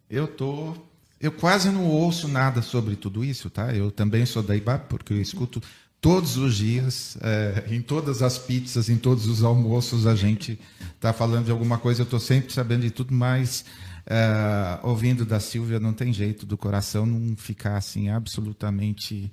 [0.10, 0.73] Eu tô,
[1.19, 3.75] eu quase não ouço nada sobre tudo isso, tá?
[3.75, 5.62] Eu também sou da IBAB porque eu escuto
[6.06, 10.60] todos os dias, é, em todas as pizzas, em todos os almoços, a gente
[10.94, 12.02] está falando de alguma coisa.
[12.02, 13.65] Eu estou sempre sabendo de tudo, mas
[14.06, 19.32] é, ouvindo da Silvia não tem jeito do coração não ficar assim absolutamente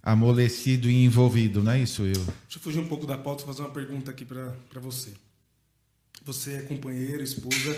[0.00, 2.12] amolecido e envolvido, não é isso, eu?
[2.12, 5.10] Deixa eu fugir um pouco da pauta e fazer uma pergunta aqui para você.
[6.24, 7.76] Você é companheira, esposa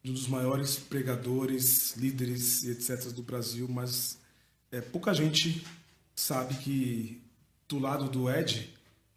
[0.00, 3.12] de um dos maiores pregadores, líderes e etc.
[3.12, 4.16] do Brasil, mas
[4.70, 5.66] é, pouca gente
[6.14, 7.28] sabe que
[7.70, 8.68] do lado do Ed,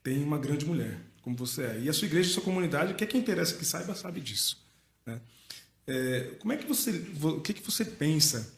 [0.04, 1.80] tem uma grande mulher, como você é.
[1.82, 4.64] E a sua igreja, a sua comunidade, que é quem interessa que saiba, sabe disso.
[5.06, 5.20] Né?
[5.88, 8.54] É, como é que você, o que, que você pensa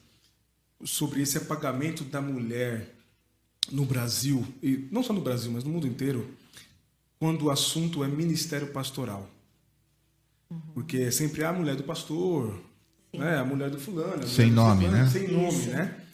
[0.84, 2.94] sobre esse apagamento da mulher
[3.72, 6.30] no Brasil, e não só no Brasil, mas no mundo inteiro,
[7.18, 9.30] quando o assunto é ministério pastoral?
[10.50, 10.60] Uhum.
[10.74, 12.62] Porque é sempre a mulher do pastor,
[13.14, 13.38] né?
[13.38, 14.28] a mulher do fulano.
[14.28, 15.10] Sem nome, fulano, né?
[15.10, 16.05] Sem nome, né?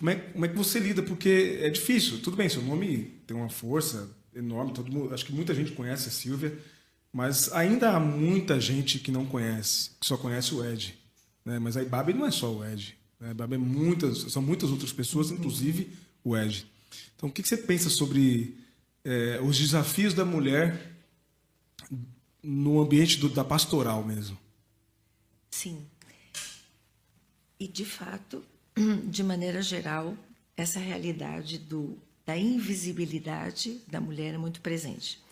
[0.00, 1.02] Como é, como é que você lida?
[1.02, 2.22] Porque é difícil.
[2.22, 4.72] Tudo bem, seu nome tem uma força enorme.
[4.72, 6.58] Todo mundo, acho que muita gente conhece a Silvia,
[7.12, 10.98] mas ainda há muita gente que não conhece, que só conhece o Ed.
[11.44, 11.58] Né?
[11.58, 12.96] Mas a Ibabe não é só o Ed.
[13.20, 13.28] Né?
[13.28, 16.66] A Ibabe é muitas, são muitas outras pessoas, inclusive o Ed.
[17.14, 18.56] Então, o que você pensa sobre
[19.04, 20.96] é, os desafios da mulher
[22.42, 24.38] no ambiente do, da pastoral mesmo?
[25.50, 25.84] Sim.
[27.58, 28.42] E, de fato,
[29.08, 30.16] de maneira geral,
[30.56, 35.22] essa realidade do, da invisibilidade da mulher é muito presente.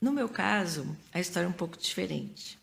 [0.00, 2.58] No meu caso, a história é um pouco diferente,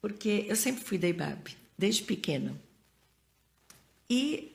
[0.00, 2.54] porque eu sempre fui da IBAB, desde pequena.
[4.08, 4.52] E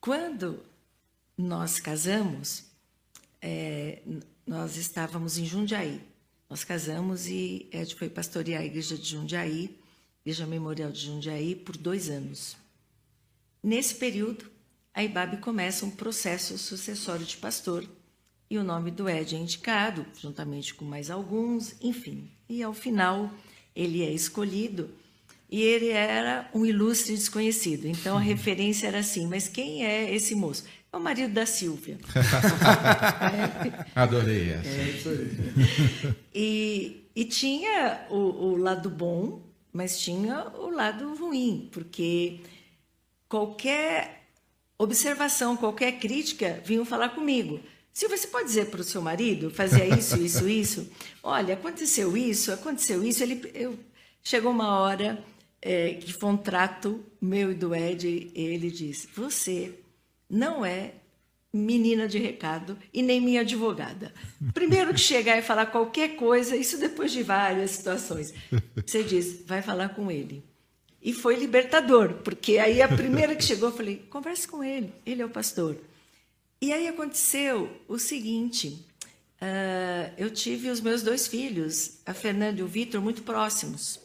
[0.00, 0.62] quando
[1.36, 2.64] nós casamos,
[3.40, 4.02] é,
[4.46, 6.00] nós estávamos em Jundiaí.
[6.48, 9.78] Nós casamos e Ed foi pastorear a igreja de Jundiaí,
[10.22, 12.59] Igreja Memorial de Jundiaí, por dois anos.
[13.62, 14.46] Nesse período,
[14.94, 17.86] a IBAB começa um processo sucessório de pastor
[18.48, 22.28] e o nome do Ed é indicado, juntamente com mais alguns, enfim.
[22.48, 23.30] E ao final,
[23.76, 24.90] ele é escolhido
[25.50, 27.86] e ele era um ilustre desconhecido.
[27.86, 30.64] Então a referência era assim: mas quem é esse moço?
[30.92, 31.98] É o marido da Silvia.
[33.94, 35.10] Adorei essa.
[35.10, 36.14] É.
[36.34, 39.42] E, e tinha o, o lado bom,
[39.72, 42.40] mas tinha o lado ruim, porque
[43.30, 44.24] qualquer
[44.76, 47.60] observação, qualquer crítica, vinham falar comigo.
[47.92, 50.92] Silvia, você pode dizer para o seu marido, fazia isso, isso, isso?
[51.22, 53.22] Olha, aconteceu isso, aconteceu isso.
[53.22, 53.78] Ele, eu,
[54.22, 55.22] chegou uma hora
[55.62, 59.78] é, que foi um trato meu e do Ed, ele disse: Você
[60.28, 60.94] não é
[61.52, 64.12] menina de recado e nem minha advogada.
[64.54, 68.34] Primeiro que chegar e falar qualquer coisa, isso depois de várias situações,
[68.84, 70.49] você diz: vai falar com ele.
[71.02, 75.22] E foi libertador, porque aí a primeira que chegou, eu falei: converse com ele, ele
[75.22, 75.76] é o pastor.
[76.60, 78.84] E aí aconteceu o seguinte:
[79.40, 83.98] uh, eu tive os meus dois filhos, a Fernanda e o Vitor, muito próximos.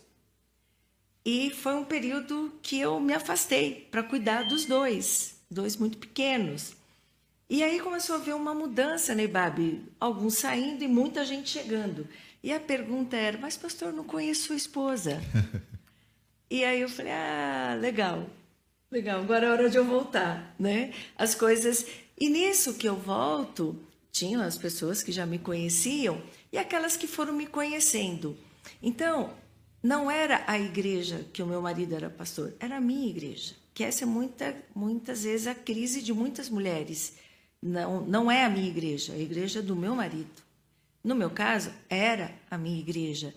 [1.26, 6.76] E foi um período que eu me afastei para cuidar dos dois, dois muito pequenos.
[7.50, 12.08] E aí começou a haver uma mudança na IBAB, alguns saindo e muita gente chegando.
[12.42, 15.22] E a pergunta era: Mas, pastor, não conheço sua esposa.
[16.50, 18.30] e aí eu falei: Ah, legal,
[18.92, 20.56] legal, agora é hora de eu voltar.
[20.60, 20.94] Né?
[21.18, 21.86] As coisas
[22.18, 23.78] e nisso que eu volto,
[24.10, 28.38] tinham as pessoas que já me conheciam e aquelas que foram me conhecendo.
[28.82, 29.34] Então,
[29.84, 33.54] não era a igreja que o meu marido era pastor, era a minha igreja.
[33.74, 37.18] Que essa é muita, muitas vezes a crise de muitas mulheres.
[37.62, 40.42] Não, não é a minha igreja, é a igreja do meu marido.
[41.04, 43.36] No meu caso, era a minha igreja.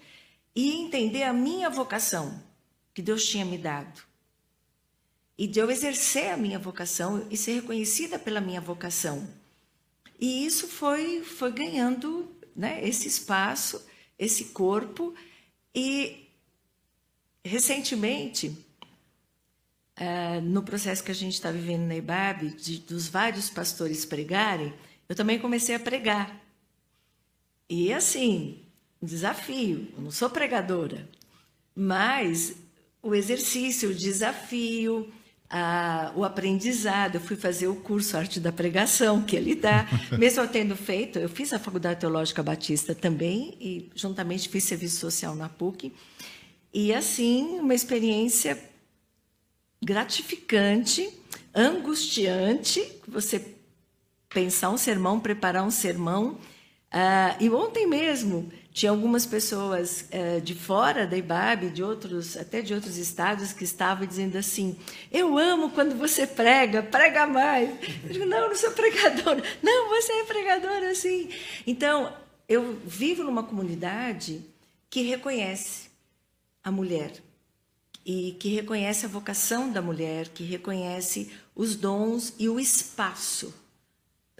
[0.54, 2.40] E entender a minha vocação
[2.98, 4.02] que Deus tinha me dado
[5.38, 9.32] e de eu exercer a minha vocação e ser reconhecida pela minha vocação.
[10.18, 13.86] E isso foi, foi ganhando né, esse espaço,
[14.18, 15.14] esse corpo.
[15.72, 16.28] E
[17.44, 18.48] recentemente,
[19.96, 24.74] uh, no processo que a gente está vivendo na IBAB, de, dos vários pastores pregarem,
[25.08, 26.36] eu também comecei a pregar.
[27.70, 28.66] E assim,
[29.00, 29.86] desafio.
[29.96, 31.08] Eu não sou pregadora,
[31.76, 32.66] mas
[33.02, 35.10] o exercício, o desafio,
[35.48, 37.16] a, o aprendizado.
[37.16, 39.86] Eu fui fazer o curso Arte da Pregação, que ele dá.
[40.18, 44.96] Mesmo eu tendo feito, eu fiz a Faculdade Teológica Batista também, e juntamente fiz serviço
[44.96, 45.92] social na PUC.
[46.72, 48.58] E, assim, uma experiência
[49.82, 51.08] gratificante,
[51.54, 53.54] angustiante, você
[54.28, 56.38] pensar um sermão, preparar um sermão.
[56.92, 62.62] Uh, e ontem mesmo tinha algumas pessoas uh, de fora da IBAB, de outros, até
[62.62, 64.78] de outros estados, que estavam dizendo assim:
[65.12, 67.68] Eu amo quando você prega, prega mais.
[68.04, 69.42] Eu digo: Não, não sou pregadora.
[69.62, 71.28] Não, você é pregadora, sim.
[71.66, 72.12] Então,
[72.48, 74.42] eu vivo numa comunidade
[74.88, 75.88] que reconhece
[76.64, 77.12] a mulher
[78.06, 83.52] e que reconhece a vocação da mulher, que reconhece os dons e o espaço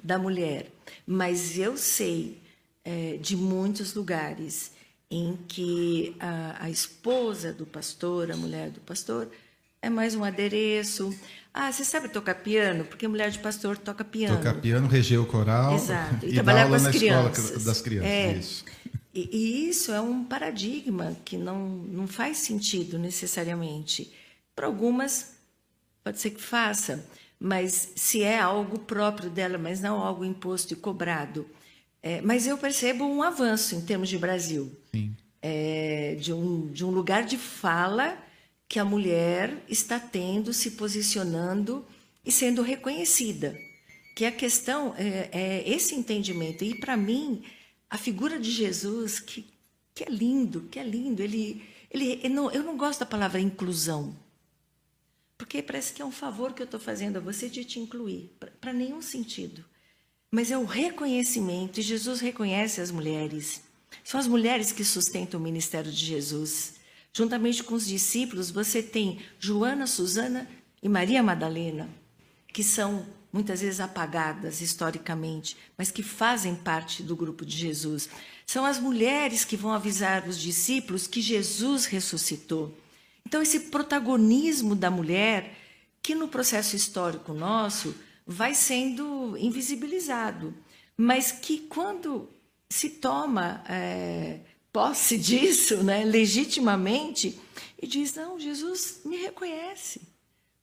[0.03, 0.71] da mulher.
[1.07, 2.41] Mas eu sei
[2.85, 4.73] é, de muitos lugares
[5.11, 9.29] em que a, a, esposa do pastor, a mulher do pastor,
[9.81, 11.15] é mais um adereço.
[11.53, 12.85] Ah, você sabe tocar piano?
[12.85, 14.37] Porque a mulher de pastor toca piano.
[14.37, 15.75] Toca piano, reger o coral.
[15.75, 16.27] Exato.
[16.27, 17.65] E, e trabalhar com as crianças.
[17.65, 18.11] das crianças.
[18.11, 18.33] É.
[18.33, 18.65] Isso.
[19.15, 24.13] E, e, isso é um paradigma que não, não faz sentido necessariamente.
[24.55, 25.33] Para algumas,
[26.05, 27.05] pode ser que faça,
[27.41, 31.47] mas se é algo próprio dela, mas não algo imposto e cobrado.
[32.03, 34.73] É, mas eu percebo um avanço em termos de Brasil.
[35.41, 38.19] É, de, um, de um lugar de fala
[38.69, 41.87] que a mulher está tendo, se posicionando
[42.25, 43.57] e sendo reconhecida.
[44.17, 46.65] Que a questão é, é esse entendimento.
[46.65, 47.43] E, para mim,
[47.89, 49.47] a figura de Jesus, que,
[49.95, 53.41] que é lindo, que é lindo, ele, ele, ele não, eu não gosto da palavra
[53.41, 54.15] inclusão.
[55.39, 58.37] Porque parece que é um favor que eu estou fazendo a você de te incluir,
[58.61, 59.65] para nenhum sentido.
[60.31, 63.63] Mas é o reconhecimento, e Jesus reconhece as mulheres.
[64.05, 66.75] São as mulheres que sustentam o ministério de Jesus.
[67.13, 70.47] Juntamente com os discípulos, você tem Joana, Susana
[70.83, 71.89] e Maria Madalena.
[72.53, 78.09] que são muitas vezes apagadas historicamente, mas que fazem parte do grupo de Jesus.
[78.47, 82.77] São as mulheres que vão avisar os discípulos que Jesus ressuscitou.
[83.29, 85.55] Então, esse protagonismo da mulher,
[86.01, 87.95] que no processo histórico nosso
[88.27, 90.55] vai sendo invisibilizado,
[90.97, 92.31] mas que quando
[92.71, 94.41] se toma é,
[94.73, 97.39] posse disso, né, legitimamente,
[97.79, 100.01] e diz: Não, Jesus me reconhece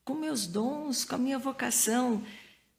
[0.04, 2.24] com meus dons, com a minha vocação.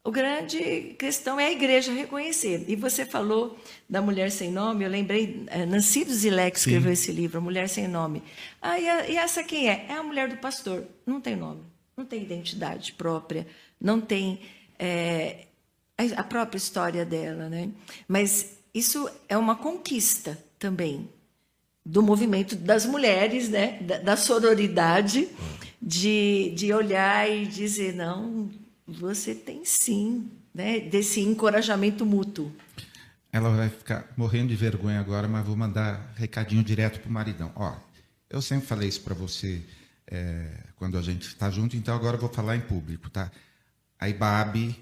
[0.07, 2.63] O grande questão é a igreja reconhecer.
[2.69, 7.01] E você falou da Mulher Sem Nome, eu lembrei, é, Nancy Zilek escreveu Sim.
[7.01, 8.23] esse livro, Mulher Sem Nome.
[8.61, 9.85] Ah, e, a, e essa quem é?
[9.89, 10.85] É a mulher do pastor.
[11.05, 11.59] Não tem nome,
[11.97, 13.45] não tem identidade própria,
[13.81, 14.39] não tem
[14.79, 15.39] é,
[16.15, 17.49] a própria história dela.
[17.49, 17.69] Né?
[18.07, 21.09] Mas isso é uma conquista também
[21.85, 23.77] do movimento das mulheres, né?
[23.81, 25.27] da, da sororidade,
[25.81, 28.49] de, de olhar e dizer, não
[28.87, 32.51] você tem sim, né, desse encorajamento mútuo.
[33.31, 37.51] Ela vai ficar morrendo de vergonha agora, mas vou mandar recadinho direto para o maridão.
[37.55, 37.75] Ó,
[38.29, 39.61] eu sempre falei isso para você
[40.07, 43.29] é, quando a gente está junto, então agora eu vou falar em público, tá?
[43.99, 44.75] A IBAB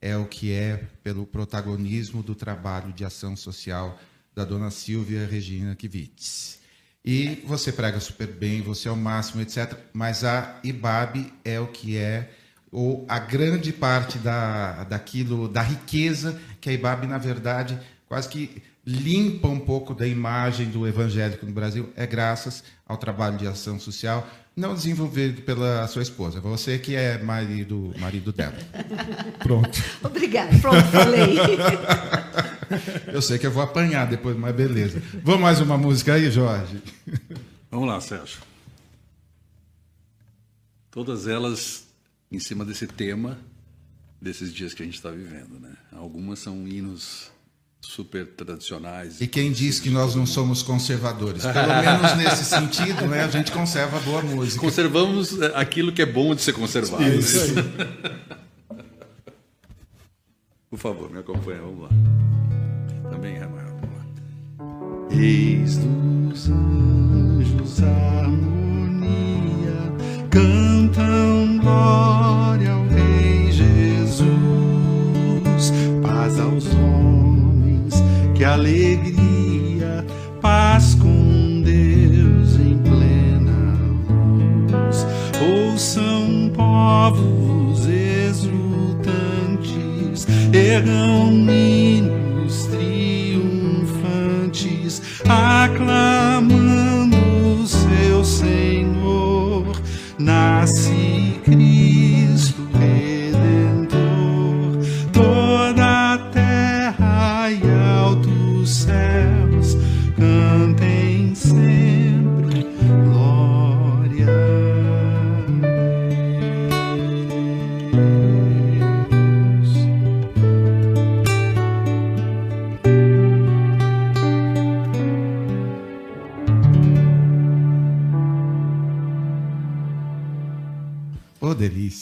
[0.00, 4.00] é o que é pelo protagonismo do trabalho de ação social
[4.34, 6.60] da dona Silvia Regina Kivitz.
[7.04, 9.76] E você prega super bem, você é o máximo, etc.
[9.92, 12.30] Mas a IBAB é o que é
[12.72, 18.62] ou a grande parte da, daquilo, da riqueza que a IBAB, na verdade, quase que
[18.84, 23.78] limpa um pouco da imagem do evangélico no Brasil, é graças ao trabalho de ação
[23.78, 28.56] social, não desenvolvido pela sua esposa, você que é marido, marido dela.
[29.38, 29.78] Pronto.
[30.02, 31.36] Obrigada, pronto, falei.
[33.12, 35.02] Eu sei que eu vou apanhar depois, mas beleza.
[35.22, 36.82] Vamos mais uma música aí, Jorge?
[37.70, 38.38] Vamos lá, Sérgio.
[40.90, 41.91] Todas elas
[42.32, 43.38] em cima desse tema
[44.22, 45.72] desses dias que a gente está vivendo, né?
[45.90, 47.32] Algumas são hinos
[47.80, 49.20] super tradicionais.
[49.20, 51.42] E quem diz que nós não somos conservadores?
[51.52, 53.24] Pelo menos nesse sentido, né?
[53.24, 54.60] A gente conserva boa música.
[54.60, 57.02] Conservamos é, aquilo que é bom de ser conservado.
[57.02, 57.54] Isso aí.
[60.70, 61.88] Por favor, me acompanha, vamos lá.
[63.10, 64.06] Também é maior, vamos lá.
[65.10, 68.62] Eis dos anjos harmonia,
[70.30, 72.01] cantam glória
[76.62, 77.94] aos homens,
[78.34, 80.04] que alegria,
[80.40, 83.76] paz com Deus em plena
[84.70, 85.06] luz.
[85.40, 96.11] Ouçam povos exultantes, erram hinos triunfantes, aclamando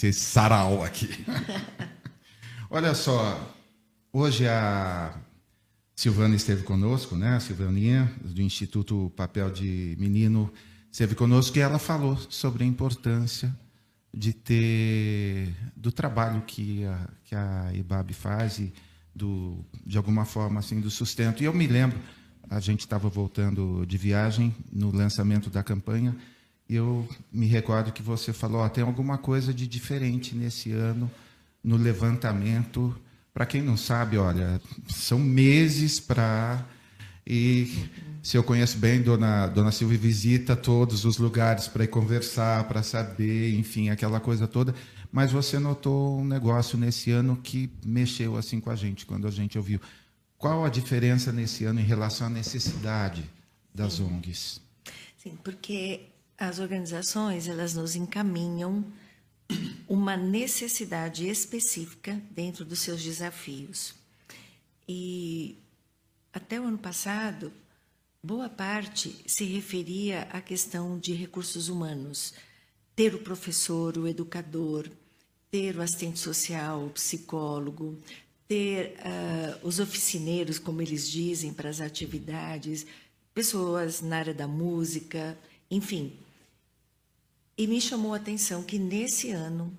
[0.09, 1.09] Esse sarau aqui.
[2.71, 3.55] Olha só,
[4.11, 5.15] hoje a
[5.95, 7.37] Silvana esteve conosco, né?
[7.37, 10.51] A Silvaninha, do Instituto Papel de Menino,
[10.91, 13.55] esteve conosco e ela falou sobre a importância
[14.13, 18.73] de ter do trabalho que a, que a IBAB faz e
[19.15, 21.43] do, de alguma forma assim do sustento.
[21.43, 21.99] E eu me lembro,
[22.49, 26.17] a gente estava voltando de viagem no lançamento da campanha
[26.77, 31.11] eu me recordo que você falou, ó, tem alguma coisa de diferente nesse ano
[31.63, 32.97] no levantamento.
[33.33, 36.65] Para quem não sabe, olha, são meses para
[37.27, 37.89] e
[38.23, 42.83] se eu conheço bem, dona dona Silvia visita todos os lugares para ir conversar, para
[42.83, 44.75] saber, enfim, aquela coisa toda.
[45.13, 49.31] Mas você notou um negócio nesse ano que mexeu assim com a gente quando a
[49.31, 49.81] gente ouviu.
[50.37, 53.25] Qual a diferença nesse ano em relação à necessidade
[53.75, 54.61] das ONGs?
[55.17, 56.10] Sim, porque
[56.41, 58.83] as organizações elas nos encaminham
[59.87, 63.95] uma necessidade específica dentro dos seus desafios.
[64.89, 65.59] E
[66.33, 67.53] até o ano passado,
[68.23, 72.33] boa parte se referia à questão de recursos humanos.
[72.97, 74.89] Ter o professor, o educador,
[75.51, 77.99] ter o assistente social, o psicólogo,
[78.49, 82.87] ter uh, os oficineiros, como eles dizem, para as atividades,
[83.35, 85.39] pessoas na área da música,
[85.71, 86.13] enfim,
[87.61, 89.77] e me chamou a atenção que nesse ano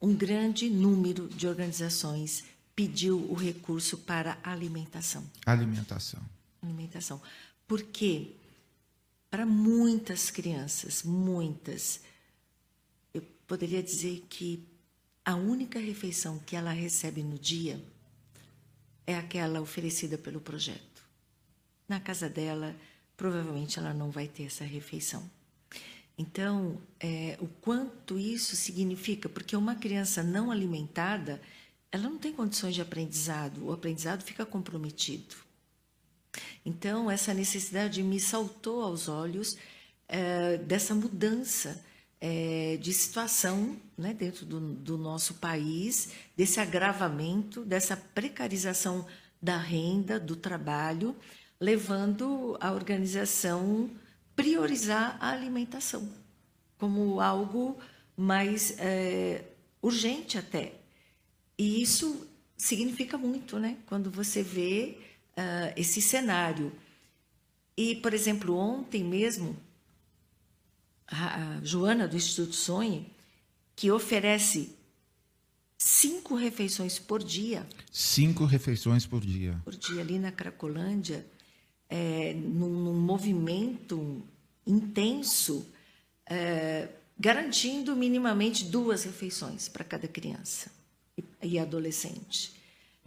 [0.00, 2.44] um grande número de organizações
[2.74, 5.22] pediu o recurso para alimentação.
[5.44, 6.22] Alimentação.
[6.62, 7.20] Alimentação.
[7.68, 8.30] Porque
[9.30, 12.00] para muitas crianças, muitas,
[13.12, 14.66] eu poderia dizer que
[15.26, 17.84] a única refeição que ela recebe no dia
[19.06, 21.02] é aquela oferecida pelo projeto.
[21.86, 22.74] Na casa dela,
[23.14, 25.30] provavelmente ela não vai ter essa refeição.
[26.16, 31.40] Então, é, o quanto isso significa, porque uma criança não alimentada,
[31.90, 35.34] ela não tem condições de aprendizado, o aprendizado fica comprometido.
[36.64, 39.56] Então, essa necessidade me saltou aos olhos
[40.08, 41.84] é, dessa mudança
[42.20, 49.06] é, de situação né, dentro do, do nosso país, desse agravamento, dessa precarização
[49.42, 51.14] da renda, do trabalho,
[51.60, 53.90] levando a organização
[54.34, 56.08] priorizar a alimentação
[56.78, 57.78] como algo
[58.16, 59.44] mais é,
[59.80, 60.74] urgente até.
[61.58, 62.26] E isso
[62.56, 63.78] significa muito, né?
[63.86, 64.98] Quando você vê
[65.36, 66.72] uh, esse cenário.
[67.76, 69.56] E, por exemplo, ontem mesmo,
[71.06, 73.10] a, Joana do Instituto Sonhe,
[73.76, 74.74] que oferece
[75.76, 77.66] cinco refeições por dia.
[77.92, 79.60] Cinco refeições por dia.
[79.64, 81.26] Por dia, ali na Cracolândia,
[81.94, 84.20] é, num, num, movimento
[84.66, 85.64] intenso,
[86.26, 90.72] é, garantindo minimamente duas refeições para cada criança
[91.40, 92.52] e, adolescente.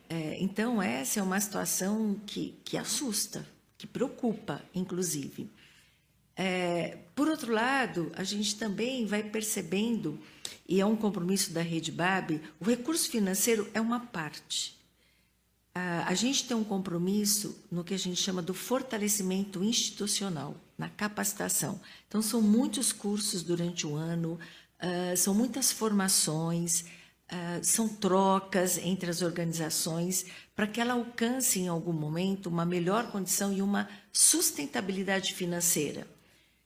[0.07, 3.45] É, então, essa é uma situação que, que assusta,
[3.77, 5.51] que preocupa, inclusive.
[6.33, 10.17] É, por outro lado, a gente também vai percebendo,
[10.65, 14.76] e é um compromisso da Rede BAB, o recurso financeiro é uma parte
[16.05, 21.79] a gente tem um compromisso no que a gente chama do fortalecimento institucional, na capacitação.
[22.07, 24.39] Então, são muitos cursos durante o ano,
[24.81, 30.25] uh, são muitas formações, uh, são trocas entre as organizações
[30.55, 36.07] para que ela alcance, em algum momento, uma melhor condição e uma sustentabilidade financeira.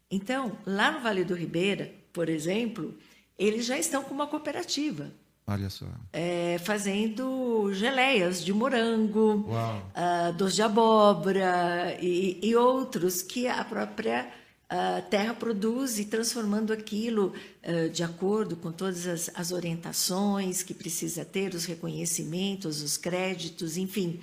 [0.10, 2.98] Então, lá no Vale do Ribeira, por exemplo,
[3.38, 5.12] eles já estão com uma cooperativa.
[5.52, 5.86] Olha só.
[6.14, 14.32] É, fazendo geleias de morango, uh, doce de abóbora e, e, outros que a própria
[14.72, 17.34] uh, terra produz e transformando aquilo
[17.64, 23.76] uh, de acordo com todas as, as, orientações que precisa ter, os reconhecimentos, os créditos,
[23.76, 24.22] enfim.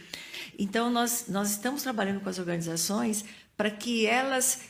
[0.58, 3.22] Então, nós, nós estamos trabalhando com as organizações
[3.54, 4.60] para que elas,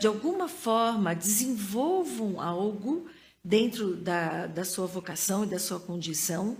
[0.00, 3.06] de alguma forma, desenvolvam algo
[3.44, 6.56] dentro da, da sua vocação e da sua condição,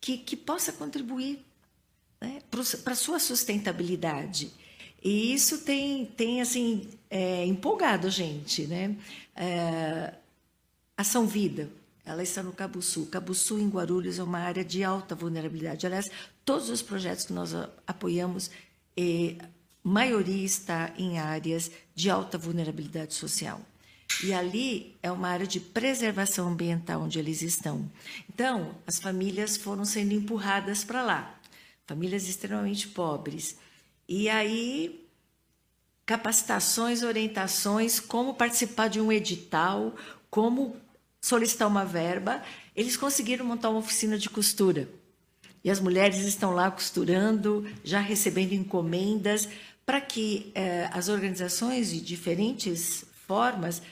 [0.00, 1.44] que, que possa contribuir
[2.20, 4.52] né, para a sua sustentabilidade.
[5.02, 8.66] E isso tem, tem assim, é, empolgado a gente.
[8.66, 8.96] Né?
[9.34, 10.14] É,
[10.96, 11.70] Ação Vida,
[12.04, 12.52] ela está no.
[12.52, 15.86] Cabo Sul, em Guarulhos, é uma área de alta vulnerabilidade.
[15.86, 16.10] Aliás,
[16.44, 17.52] todos os projetos que nós
[17.86, 18.50] apoiamos,
[18.98, 19.48] a
[19.82, 23.60] maioria está em áreas de alta vulnerabilidade social.
[24.22, 27.90] E ali é uma área de preservação ambiental onde eles estão.
[28.28, 31.38] Então, as famílias foram sendo empurradas para lá,
[31.86, 33.56] famílias extremamente pobres.
[34.08, 35.06] E aí,
[36.06, 39.94] capacitações, orientações, como participar de um edital,
[40.30, 40.76] como
[41.20, 42.42] solicitar uma verba.
[42.74, 44.88] Eles conseguiram montar uma oficina de costura.
[45.64, 49.48] E as mulheres estão lá costurando, já recebendo encomendas,
[49.84, 53.82] para que eh, as organizações de diferentes formas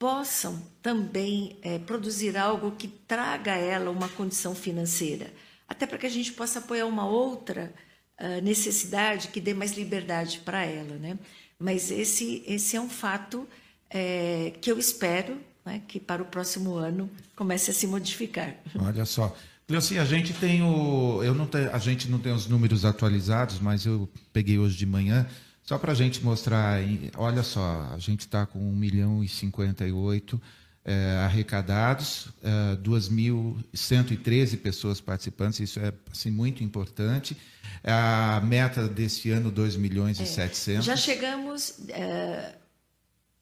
[0.00, 5.30] possam também é, produzir algo que traga a ela uma condição financeira,
[5.68, 7.70] até para que a gente possa apoiar uma outra
[8.18, 11.18] uh, necessidade que dê mais liberdade para ela, né?
[11.58, 13.46] Mas esse esse é um fato
[13.90, 15.36] é, que eu espero
[15.66, 18.56] né, que para o próximo ano comece a se modificar.
[18.78, 19.36] Olha só.
[19.68, 21.22] Cleuci, a gente tem o.
[21.22, 25.26] Eu não a gente não tem os números atualizados, mas eu peguei hoje de manhã.
[25.70, 26.80] Só para a gente mostrar,
[27.16, 30.42] olha só, a gente está com 1 milhão e 58
[30.84, 37.36] é, arrecadados, é, 2.113 pessoas participantes, isso é assim, muito importante.
[37.84, 40.84] A meta desse ano, 2 milhões e é, 700.
[40.84, 42.56] Já chegamos, é,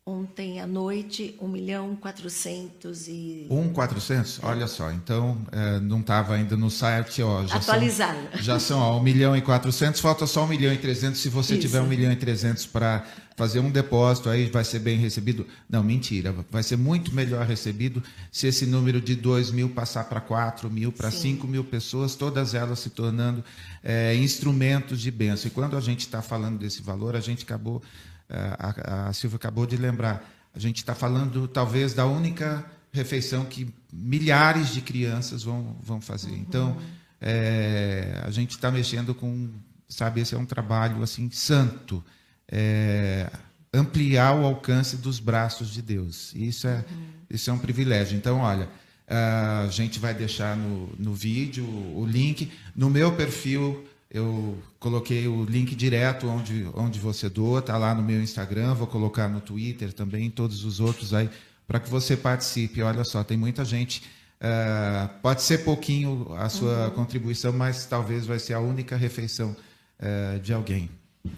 [0.09, 3.47] Ontem à noite, 1 milhão 400 e...
[3.51, 4.41] 1 400?
[4.43, 7.23] Olha só, então é, não estava ainda no site.
[7.23, 8.17] Ó, já Atualizar.
[8.33, 11.21] São, já são ó, 1 milhão e 400, falta só 1 milhão e 300.
[11.21, 11.61] Se você Isso.
[11.61, 13.05] tiver 1 milhão e 300 para
[13.37, 15.47] fazer um depósito, aí vai ser bem recebido.
[15.69, 18.03] Não, mentira, vai ser muito melhor recebido
[18.33, 22.55] se esse número de 2 mil passar para 4 mil, para 5 mil pessoas, todas
[22.55, 23.45] elas se tornando
[23.85, 25.49] é, instrumentos de bênção.
[25.49, 27.83] E quando a gente está falando desse valor, a gente acabou
[28.31, 33.73] a, a Silvia acabou de lembrar, a gente está falando talvez da única refeição que
[33.93, 36.33] milhares de crianças vão, vão fazer.
[36.33, 36.77] Então,
[37.21, 39.51] é, a gente está mexendo com,
[39.89, 42.05] sabe, esse é um trabalho assim santo,
[42.51, 43.31] é,
[43.73, 46.33] ampliar o alcance dos braços de Deus.
[46.35, 46.85] Isso é,
[47.31, 48.17] isso é um privilégio.
[48.17, 48.69] Então, olha,
[49.09, 52.53] a gente vai deixar no, no vídeo o link.
[52.77, 58.03] No meu perfil, eu coloquei o link direto onde, onde você doa, está lá no
[58.03, 61.29] meu Instagram, vou colocar no Twitter também, todos os outros aí,
[61.67, 62.83] para que você participe.
[62.83, 64.03] Olha só, tem muita gente.
[64.41, 66.91] Uh, pode ser pouquinho a sua uhum.
[66.93, 69.55] contribuição, mas talvez vai ser a única refeição
[70.01, 70.89] uh, de alguém.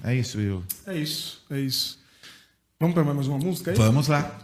[0.04, 0.62] É isso, Will.
[0.86, 1.98] É isso, é isso.
[2.78, 3.76] Vamos para mais uma música aí?
[3.76, 4.38] Vamos lá.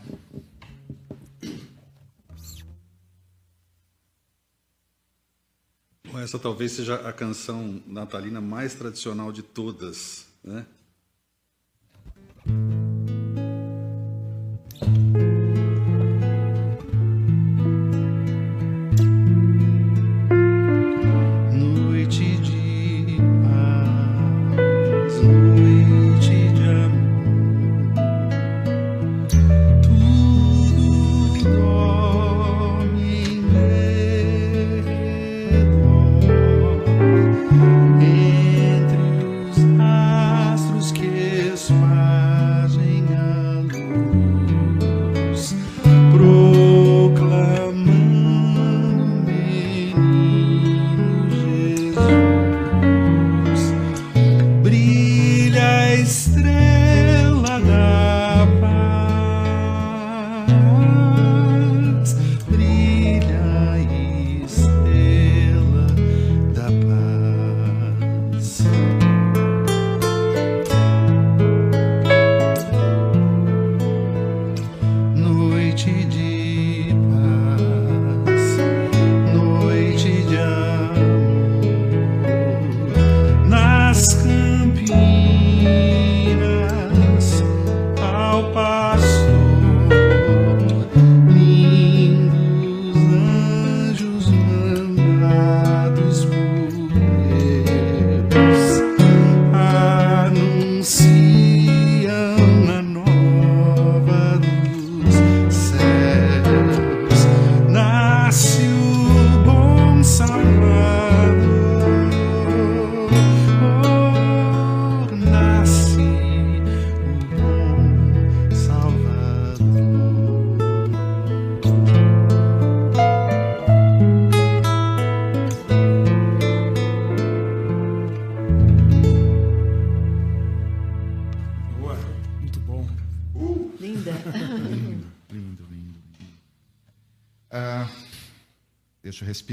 [6.22, 10.66] Essa talvez seja a canção natalina mais tradicional de todas, né?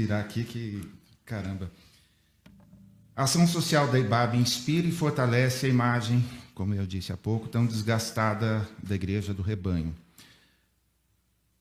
[0.04, 0.82] Respirar aqui que,
[1.24, 1.70] caramba.
[3.16, 6.24] A ação social da IBAB inspira e fortalece a imagem,
[6.54, 9.94] como eu disse há pouco, tão desgastada da igreja do rebanho.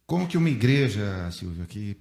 [0.05, 1.95] Como que uma igreja, Silvia, que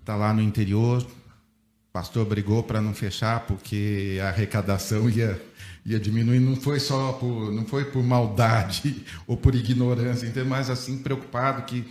[0.00, 5.40] está lá no interior, o pastor brigou para não fechar porque a arrecadação ia,
[5.84, 10.98] ia diminuir, não foi só por, não foi por maldade ou por ignorância, mas assim
[10.98, 11.84] preocupado que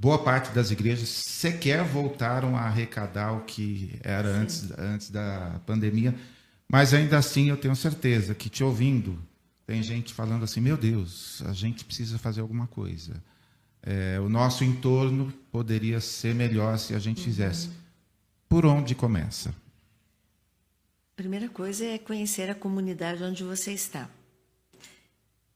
[0.00, 6.14] boa parte das igrejas sequer voltaram a arrecadar o que era antes, antes da pandemia,
[6.66, 9.22] mas ainda assim eu tenho certeza que te ouvindo,
[9.66, 13.22] tem gente falando assim: meu Deus, a gente precisa fazer alguma coisa.
[13.82, 17.24] É, o nosso entorno poderia ser melhor se a gente uhum.
[17.24, 17.70] fizesse.
[18.48, 19.54] Por onde começa?
[21.14, 24.08] Primeira coisa é conhecer a comunidade onde você está.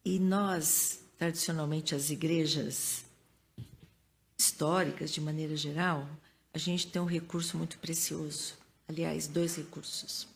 [0.04, 3.03] E nós, tradicionalmente, as igrejas,
[4.54, 6.08] históricas, de maneira geral,
[6.52, 8.54] a gente tem um recurso muito precioso.
[8.88, 10.28] Aliás, dois recursos.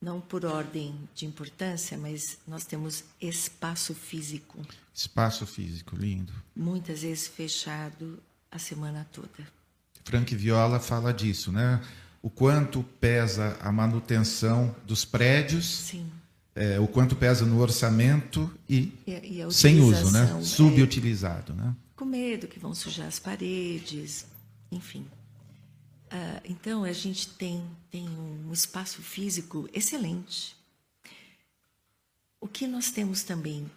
[0.00, 4.58] Não por ordem de importância, mas nós temos espaço físico.
[4.92, 6.32] Espaço físico, lindo.
[6.56, 8.18] Muitas vezes fechado
[8.50, 9.46] a semana toda.
[10.04, 11.80] Frank Viola fala disso, né?
[12.20, 15.66] O quanto pesa a manutenção dos prédios.
[15.66, 16.10] Sim.
[16.54, 20.36] É, o quanto pesa no orçamento e, e, e sem uso, né?
[20.38, 20.44] É.
[20.44, 21.74] Subutilizado, é, né?
[22.02, 24.26] Com medo que vão sujar as paredes,
[24.72, 25.08] enfim.
[26.06, 30.56] Uh, então, a gente tem, tem um espaço físico excelente.
[32.40, 33.70] O que nós temos também?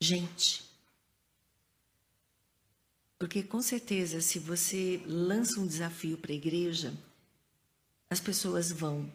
[0.00, 0.64] Gente.
[3.18, 6.94] Porque, com certeza, se você lança um desafio para a igreja,
[8.08, 9.12] as pessoas vão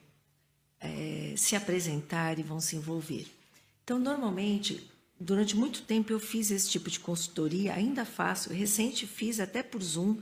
[0.79, 3.25] é, se apresentar e vão se envolver.
[3.83, 4.87] Então, normalmente,
[5.23, 8.51] Durante muito tempo eu fiz esse tipo de consultoria, ainda faço.
[8.51, 10.17] Recente fiz até por Zoom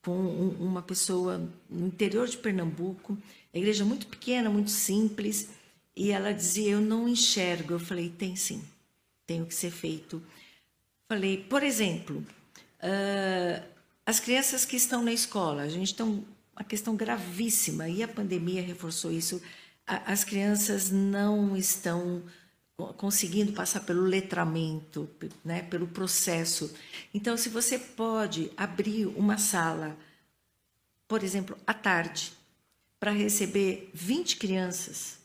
[0.00, 3.18] com um, uma pessoa no interior de Pernambuco,
[3.52, 5.48] a igreja muito pequena, muito simples,
[5.96, 7.72] e ela dizia: Eu não enxergo.
[7.72, 8.62] Eu falei: Tem sim,
[9.26, 10.22] tem o que ser feito.
[11.08, 13.66] Falei, por exemplo, uh,
[14.04, 18.62] as crianças que estão na escola, a gente tem uma questão gravíssima e a pandemia
[18.62, 19.42] reforçou isso.
[19.84, 22.22] As crianças não estão
[22.76, 25.08] conseguindo passar pelo letramento,
[25.44, 26.74] né, pelo processo.
[27.14, 29.96] Então, se você pode abrir uma sala,
[31.08, 32.32] por exemplo, à tarde,
[33.00, 35.18] para receber 20 crianças,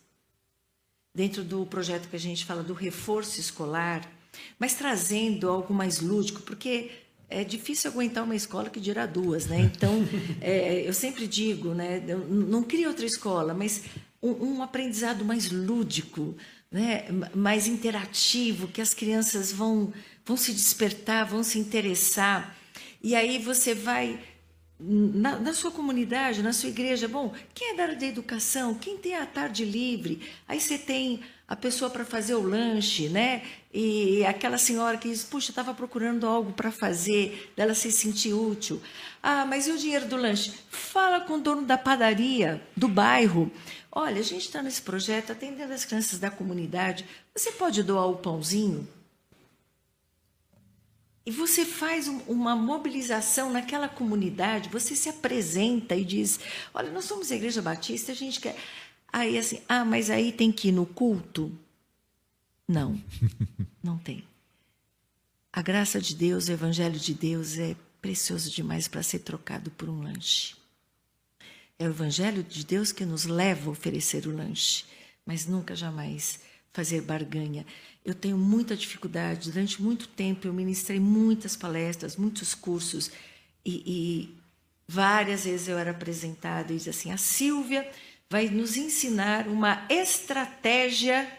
[1.14, 4.10] dentro do projeto que a gente fala do reforço escolar,
[4.58, 6.90] mas trazendo algo mais lúdico, porque
[7.28, 9.60] é difícil aguentar uma escola que dirá duas, né?
[9.60, 10.06] Então,
[10.40, 12.00] é, eu sempre digo, né?
[12.00, 13.82] Não cria outra escola, mas
[14.22, 16.34] um, um aprendizado mais lúdico,
[16.72, 17.04] né,
[17.34, 19.92] mais interativo, que as crianças vão,
[20.24, 22.56] vão se despertar, vão se interessar.
[23.02, 24.18] E aí você vai
[24.80, 28.74] na, na, sua comunidade, na sua igreja, bom, quem é da área da educação?
[28.74, 30.20] Quem tem a tarde livre?
[30.48, 33.42] Aí você tem a pessoa para fazer o lanche, né?
[33.72, 38.82] E aquela senhora que diz, puxa, estava procurando algo para fazer, dela se sentir útil.
[39.22, 40.52] Ah, mas e o dinheiro do lanche?
[40.70, 43.52] Fala com o dono da padaria do bairro.
[43.94, 47.04] Olha, a gente está nesse projeto atendendo as crianças da comunidade.
[47.36, 48.88] Você pode doar o pãozinho?
[51.26, 56.40] E você faz um, uma mobilização naquela comunidade, você se apresenta e diz:
[56.72, 58.56] Olha, nós somos a Igreja Batista, a gente quer.
[59.12, 61.52] Aí assim, ah, mas aí tem que ir no culto?
[62.66, 62.98] Não,
[63.84, 64.24] não tem.
[65.52, 69.90] A graça de Deus, o Evangelho de Deus é precioso demais para ser trocado por
[69.90, 70.56] um lanche.
[71.78, 74.84] É o Evangelho de Deus que nos leva a oferecer o lanche,
[75.26, 76.40] mas nunca jamais
[76.72, 77.66] fazer barganha.
[78.04, 79.50] Eu tenho muita dificuldade.
[79.50, 83.10] Durante muito tempo eu ministrei muitas palestras, muitos cursos
[83.64, 84.38] e, e
[84.88, 87.88] várias vezes eu era apresentada e dizia assim: a Silvia
[88.28, 91.30] vai nos ensinar uma estratégia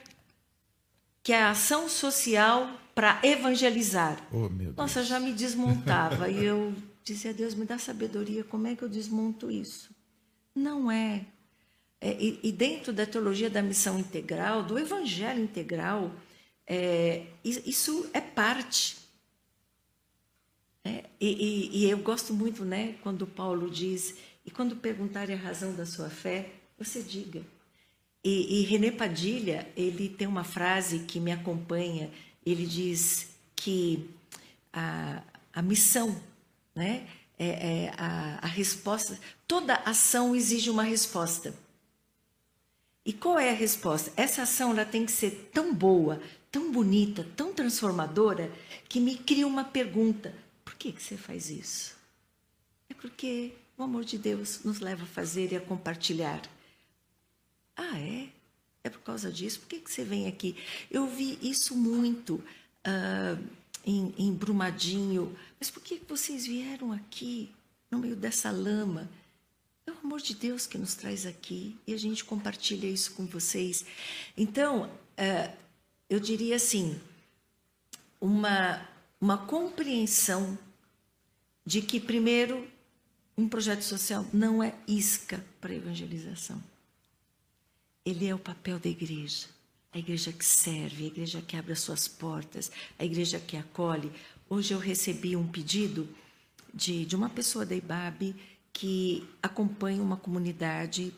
[1.21, 4.17] que é a ação social para evangelizar.
[4.31, 6.73] Oh, Nossa, já me desmontava e eu
[7.03, 8.43] dizia: Deus me dá sabedoria.
[8.43, 9.92] Como é que eu desmonto isso?
[10.55, 11.25] Não é.
[11.99, 16.11] é e, e, dentro da teologia da missão integral, do evangelho integral,
[16.67, 18.97] é, isso é parte.
[20.85, 25.39] É, e, e, e, eu gosto muito, né, quando Paulo diz: e quando perguntarem a
[25.39, 27.41] razão da sua fé, você diga.
[28.23, 32.09] E, e René Padilha, ele tem uma frase que me acompanha.
[32.45, 34.09] Ele diz que
[34.71, 35.21] a,
[35.53, 36.21] a missão,
[36.73, 39.19] né, é, é, a, a resposta.
[39.47, 41.53] Toda ação exige uma resposta.
[43.05, 44.13] E qual é a resposta?
[44.15, 46.21] Essa ação ela tem que ser tão boa,
[46.51, 48.51] tão bonita, tão transformadora,
[48.87, 51.97] que me cria uma pergunta: por que, que você faz isso?
[52.89, 56.41] É porque o amor de Deus nos leva a fazer e a compartilhar.
[57.75, 58.29] Ah, é?
[58.83, 59.61] É por causa disso?
[59.61, 60.55] Por que, que você vem aqui?
[60.91, 62.35] Eu vi isso muito.
[62.85, 65.35] Uh, em, em Brumadinho.
[65.59, 67.51] Mas por que vocês vieram aqui,
[67.89, 69.09] no meio dessa lama?
[69.85, 73.25] É o amor de Deus que nos traz aqui e a gente compartilha isso com
[73.25, 73.85] vocês.
[74.37, 75.53] Então, é,
[76.09, 76.99] eu diria assim,
[78.19, 78.87] uma,
[79.19, 80.57] uma compreensão
[81.65, 82.67] de que, primeiro,
[83.37, 86.61] um projeto social não é isca para evangelização.
[88.05, 89.47] Ele é o papel da igreja
[89.93, 94.11] a igreja que serve, a igreja que abre as suas portas, a igreja que acolhe.
[94.49, 96.09] Hoje eu recebi um pedido
[96.73, 98.35] de, de uma pessoa da IBAB
[98.73, 101.13] que acompanha uma comunidade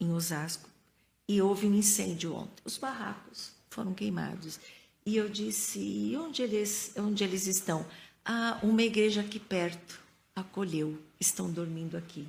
[0.00, 0.68] em Osasco
[1.28, 2.62] e houve um incêndio ontem.
[2.64, 4.58] Os barracos foram queimados.
[5.04, 7.86] E eu disse: onde eles, onde eles estão?
[8.24, 10.00] Ah, uma igreja aqui perto
[10.34, 12.26] acolheu, estão dormindo aqui.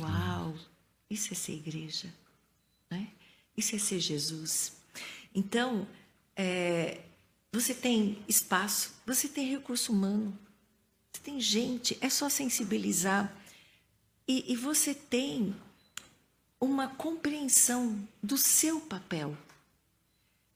[0.00, 0.54] Uau!
[1.10, 2.12] Isso é ser igreja.
[3.56, 4.72] Isso é ser Jesus.
[5.34, 5.86] Então,
[6.36, 7.00] é,
[7.52, 10.36] você tem espaço, você tem recurso humano,
[11.12, 13.34] você tem gente, é só sensibilizar.
[14.26, 15.54] E, e você tem
[16.60, 19.36] uma compreensão do seu papel.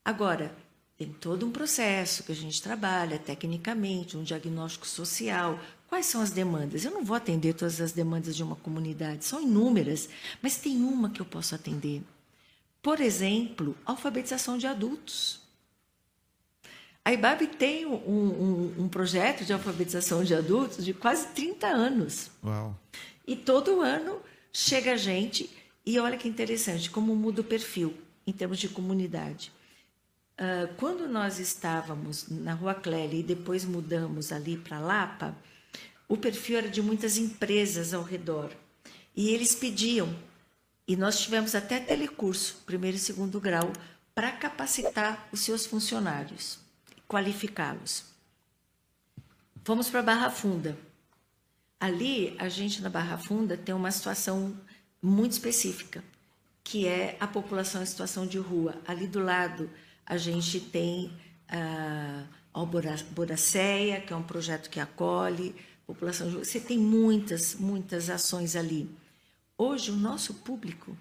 [0.05, 0.57] Agora,
[0.97, 5.61] tem todo um processo que a gente trabalha tecnicamente, um diagnóstico social.
[5.88, 6.84] Quais são as demandas?
[6.84, 10.09] Eu não vou atender todas as demandas de uma comunidade, são inúmeras,
[10.40, 12.03] mas tem uma que eu posso atender.
[12.87, 15.41] Por exemplo, alfabetização de adultos.
[17.05, 22.30] A IBAB tem um, um, um, projeto de alfabetização de adultos de quase 30 anos.
[22.45, 22.78] Uau.
[23.26, 24.20] E todo ano
[24.53, 25.51] chega gente,
[25.84, 27.93] e olha que interessante, como muda o perfil
[28.24, 29.51] em termos de comunidade.
[30.39, 35.37] Uh, quando nós estávamos na Rua Clélia e depois mudamos ali para Lapa,
[36.09, 38.53] o perfil era de muitas empresas ao redor.
[39.16, 40.14] E eles pediam,
[40.87, 43.72] e nós tivemos até telecurso, primeiro e segundo grau,
[44.14, 46.59] para capacitar os seus funcionários,
[47.09, 48.05] qualificá-los.
[49.64, 50.78] Fomos para Barra Funda.
[51.78, 54.57] Ali, a gente na Barra Funda tem uma situação
[55.03, 56.03] muito específica,
[56.62, 58.74] que é a população em situação de rua.
[58.87, 59.68] Ali do lado,
[60.07, 61.12] a gente tem
[61.49, 65.55] a Alboraceia, que é um projeto que acolhe
[65.87, 66.45] população de rua.
[66.45, 68.91] Você tem muitas, muitas ações ali.
[69.59, 70.97] Hoje, o nosso público,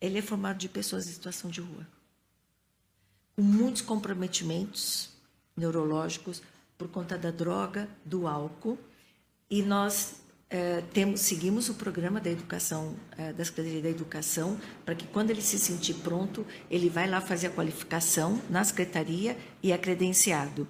[0.00, 1.86] ele é formado de pessoas em situação de rua,
[3.36, 5.10] com muitos comprometimentos
[5.56, 6.42] neurológicos
[6.78, 8.78] por conta da droga, do álcool,
[9.50, 14.94] e nós é, temos, seguimos o programa da educação, é, da Secretaria da Educação, para
[14.94, 19.70] que quando ele se sentir pronto, ele vai lá fazer a qualificação na Secretaria e
[19.70, 20.66] é credenciado.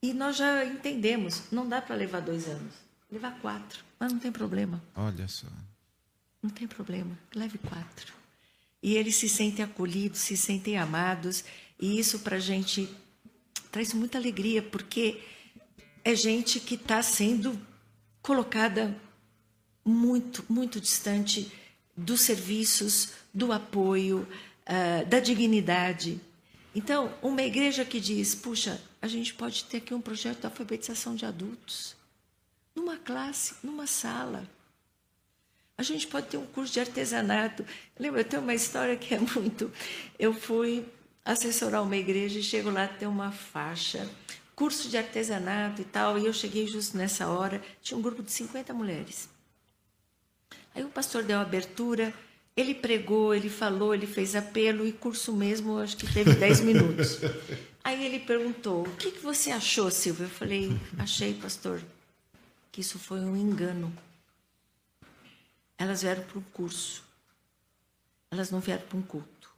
[0.00, 4.30] E nós já entendemos, não dá para levar dois anos, levar quatro, mas não tem
[4.30, 4.82] problema.
[4.94, 5.46] Olha só.
[6.42, 8.12] Não tem problema, leve quatro.
[8.82, 11.44] E eles se sentem acolhidos, se sentem amados,
[11.80, 12.88] e isso para a gente
[13.72, 15.20] traz muita alegria, porque
[16.04, 17.60] é gente que está sendo
[18.22, 18.96] colocada
[19.84, 21.50] muito, muito distante
[21.96, 24.26] dos serviços, do apoio,
[24.66, 26.20] uh, da dignidade.
[26.74, 31.14] Então, uma igreja que diz: puxa, a gente pode ter aqui um projeto de alfabetização
[31.14, 31.96] de adultos,
[32.78, 34.48] numa classe, numa sala.
[35.76, 37.64] A gente pode ter um curso de artesanato.
[37.98, 39.70] Lembra, eu tenho uma história que é muito.
[40.18, 40.84] Eu fui
[41.24, 44.08] assessorar uma igreja e chego lá, tem uma faixa
[44.58, 48.32] curso de artesanato e tal, e eu cheguei justo nessa hora, tinha um grupo de
[48.32, 49.28] 50 mulheres.
[50.74, 52.12] Aí o pastor deu a abertura,
[52.56, 57.20] ele pregou, ele falou, ele fez apelo, e curso mesmo, acho que teve 10 minutos.
[57.84, 60.26] Aí ele perguntou: O que, que você achou, Silvia?
[60.26, 61.80] Eu falei: Achei, pastor,
[62.78, 63.92] que isso foi um engano.
[65.76, 67.02] Elas vieram para um curso,
[68.30, 69.50] elas não vieram para um culto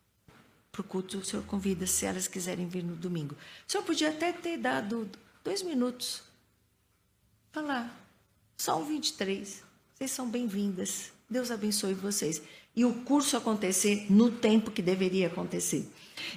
[0.72, 3.34] para o culto, o senhor convida se elas quiserem vir no domingo.
[3.68, 5.10] O senhor podia até ter dado
[5.44, 6.22] dois minutos.
[7.52, 7.94] Falar,
[8.68, 9.64] um 23.
[9.94, 11.12] Vocês são bem-vindas.
[11.28, 12.40] Deus abençoe vocês.
[12.74, 15.86] E o curso acontecer no tempo que deveria acontecer.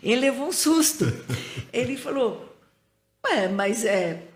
[0.01, 1.05] Ele levou um susto.
[1.71, 2.57] Ele falou:
[3.25, 4.32] Ué, mas é.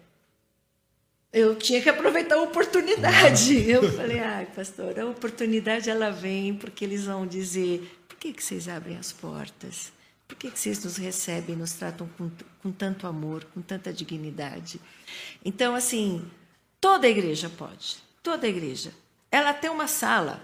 [1.38, 3.62] Eu tinha que aproveitar a oportunidade.
[3.70, 8.44] Eu falei: Ai, pastor, a oportunidade ela vem porque eles vão dizer: por que, que
[8.44, 9.94] vocês abrem as portas?
[10.28, 12.32] Por que, que vocês nos recebem, nos tratam com,
[12.64, 14.82] com tanto amor, com tanta dignidade?
[15.46, 16.26] Então, assim,
[16.82, 18.92] toda igreja pode, toda igreja.
[19.30, 20.42] Ela tem uma sala,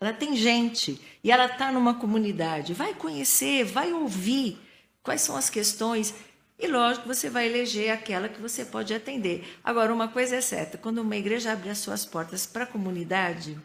[0.00, 2.74] ela tem gente, e ela está numa comunidade.
[2.74, 4.58] Vai conhecer, vai ouvir
[5.00, 6.12] quais são as questões.
[6.58, 9.44] E lógico, você vai eleger aquela que você pode atender.
[9.62, 13.58] Agora, uma coisa é certa: quando uma igreja abre as suas portas para a comunidade,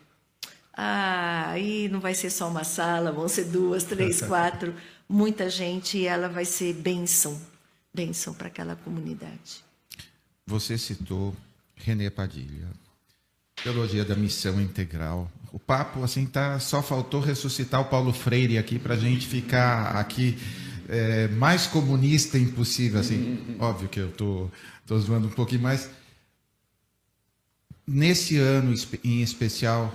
[0.74, 4.74] ah, aí não vai ser só uma sala, vão ser duas, três, quatro,
[5.08, 7.40] muita gente e ela vai ser bênção,
[7.94, 9.64] bênção para aquela comunidade.
[10.48, 11.36] Você citou
[11.76, 12.68] René Padilha,
[13.64, 15.32] teologia da missão integral.
[15.52, 19.96] O papo assim tá, só faltou ressuscitar o Paulo Freire aqui para a gente ficar
[19.96, 20.38] aqui
[20.90, 23.56] é, mais comunista impossível, assim.
[23.60, 24.50] Óbvio que eu tô,
[24.86, 25.90] tô zoando um pouquinho, mas
[27.88, 28.74] nesse ano
[29.04, 29.94] em especial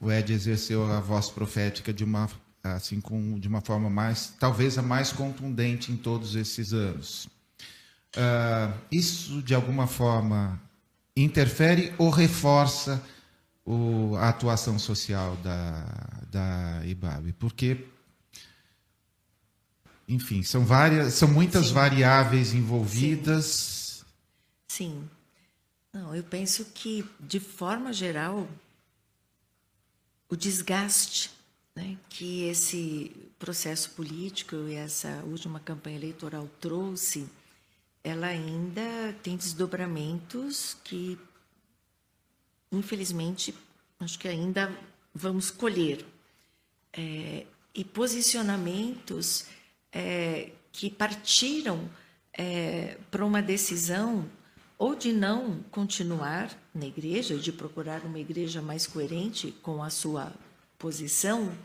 [0.00, 2.28] o Ed exerceu a voz profética de uma
[2.64, 7.28] assim com de uma forma mais talvez a mais contundente em todos esses anos.
[8.16, 10.60] Ah, isso de alguma forma
[11.16, 13.02] interfere ou reforça
[13.64, 15.84] o, a atuação social da,
[16.30, 17.32] da IBAB?
[17.38, 17.86] Porque
[20.12, 21.74] enfim, são várias, são muitas Sim.
[21.74, 24.04] variáveis envolvidas.
[24.68, 25.08] Sim.
[25.92, 28.48] Não, eu penso que de forma geral
[30.28, 31.30] o desgaste
[31.74, 37.26] né, que esse processo político e essa última campanha eleitoral trouxe,
[38.04, 41.18] ela ainda tem desdobramentos que,
[42.70, 43.54] infelizmente,
[44.00, 44.74] acho que ainda
[45.14, 46.04] vamos colher.
[46.92, 49.46] É, e posicionamentos
[49.92, 51.88] é, que partiram
[52.32, 54.28] é, para uma decisão
[54.78, 60.32] ou de não continuar na igreja, de procurar uma igreja mais coerente com a sua
[60.78, 61.56] posição,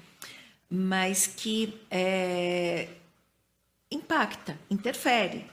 [0.70, 2.90] mas que é,
[3.90, 5.50] impacta, interfere,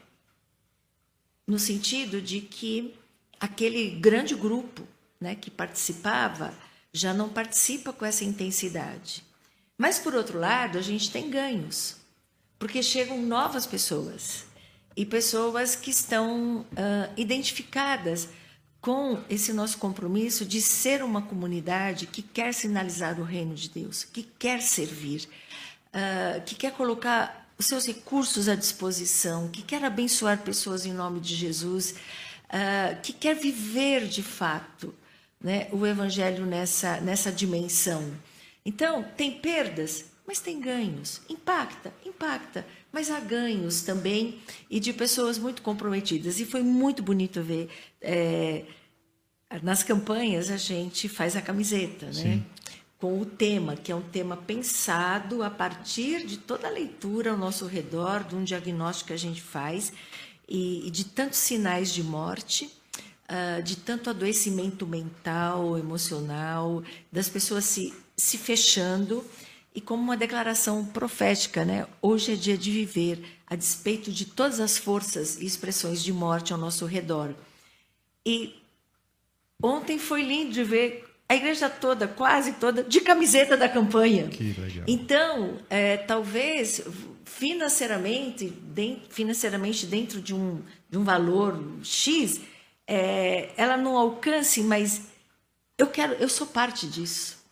[1.46, 2.94] no sentido de que
[3.38, 4.86] aquele grande grupo
[5.20, 6.52] né, que participava
[6.92, 9.24] já não participa com essa intensidade.
[9.76, 11.96] Mas, por outro lado, a gente tem ganhos,
[12.64, 14.46] porque chegam novas pessoas
[14.96, 18.26] e pessoas que estão uh, identificadas
[18.80, 24.02] com esse nosso compromisso de ser uma comunidade que quer sinalizar o reino de Deus,
[24.02, 25.28] que quer servir,
[25.90, 31.20] uh, que quer colocar os seus recursos à disposição, que quer abençoar pessoas em nome
[31.20, 31.90] de Jesus,
[32.48, 34.94] uh, que quer viver de fato
[35.38, 38.10] né, o Evangelho nessa, nessa dimensão.
[38.64, 41.20] Então, tem perdas, mas tem ganhos.
[41.28, 46.40] Impacta, impacta, mas há ganhos também e de pessoas muito comprometidas.
[46.40, 47.68] E foi muito bonito ver.
[48.00, 48.64] É,
[49.62, 52.42] nas campanhas a gente faz a camiseta, né?
[52.98, 57.36] Com o tema, que é um tema pensado a partir de toda a leitura ao
[57.36, 59.92] nosso redor, de um diagnóstico que a gente faz
[60.48, 62.70] e, e de tantos sinais de morte.
[63.24, 69.24] Uh, de tanto adoecimento mental, emocional, das pessoas se, se fechando
[69.74, 71.86] e como uma declaração profética, né?
[72.00, 76.52] Hoje é dia de viver, a despeito de todas as forças e expressões de morte
[76.52, 77.34] ao nosso redor.
[78.24, 78.54] E
[79.60, 84.28] ontem foi lindo de ver a igreja toda, quase toda, de camiseta da campanha.
[84.28, 84.84] Que legal.
[84.86, 86.82] Então, é, talvez
[87.24, 92.40] financeiramente, de, financeiramente dentro de um, de um valor X,
[92.86, 95.02] é, ela não alcance, mas
[95.76, 97.43] eu quero, eu sou parte disso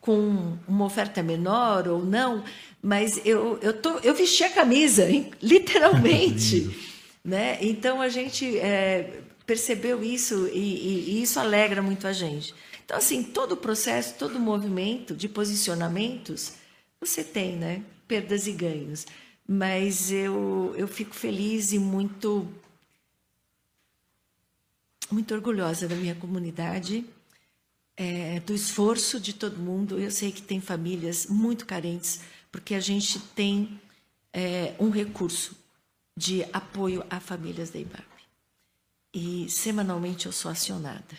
[0.00, 2.44] com uma oferta menor ou não,
[2.82, 5.30] mas eu, eu, tô, eu vesti a camisa, hein?
[5.42, 6.70] literalmente.
[7.24, 7.58] né?
[7.60, 12.54] Então a gente é, percebeu isso e, e, e, isso alegra muito a gente.
[12.84, 16.54] Então, assim, todo o processo, todo o movimento de posicionamentos,
[17.00, 17.82] você tem, né?
[18.06, 19.06] Perdas e ganhos.
[19.46, 22.48] Mas eu, eu fico feliz e muito,
[25.10, 27.04] muito orgulhosa da minha comunidade
[27.98, 29.98] é, do esforço de todo mundo.
[29.98, 32.20] Eu sei que tem famílias muito carentes,
[32.52, 33.80] porque a gente tem
[34.32, 35.56] é, um recurso
[36.16, 38.06] de apoio a famílias da IBAP.
[39.12, 41.16] E semanalmente eu sou acionada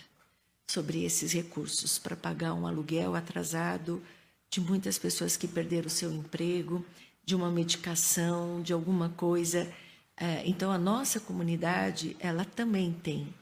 [0.68, 4.02] sobre esses recursos para pagar um aluguel atrasado
[4.50, 6.86] de muitas pessoas que perderam seu emprego,
[7.26, 9.70] de uma medicação, de alguma coisa.
[10.16, 13.34] É, então a nossa comunidade ela também tem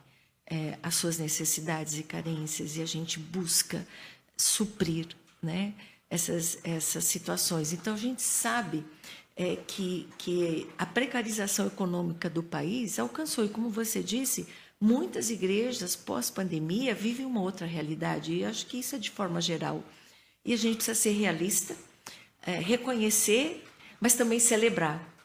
[0.50, 3.86] é, as suas necessidades e carências e a gente busca
[4.36, 5.08] suprir
[5.42, 5.74] né,
[6.10, 7.74] essas, essas situações.
[7.74, 8.86] Então, a gente sabe
[9.36, 14.48] é, que, que a precarização econômica do país alcançou, e como você disse,
[14.80, 19.84] muitas igrejas pós-pandemia vivem uma outra realidade, e acho que isso é de forma geral.
[20.46, 21.76] E a gente precisa ser realista,
[22.42, 23.66] é, reconhecer,
[24.00, 25.17] mas também celebrar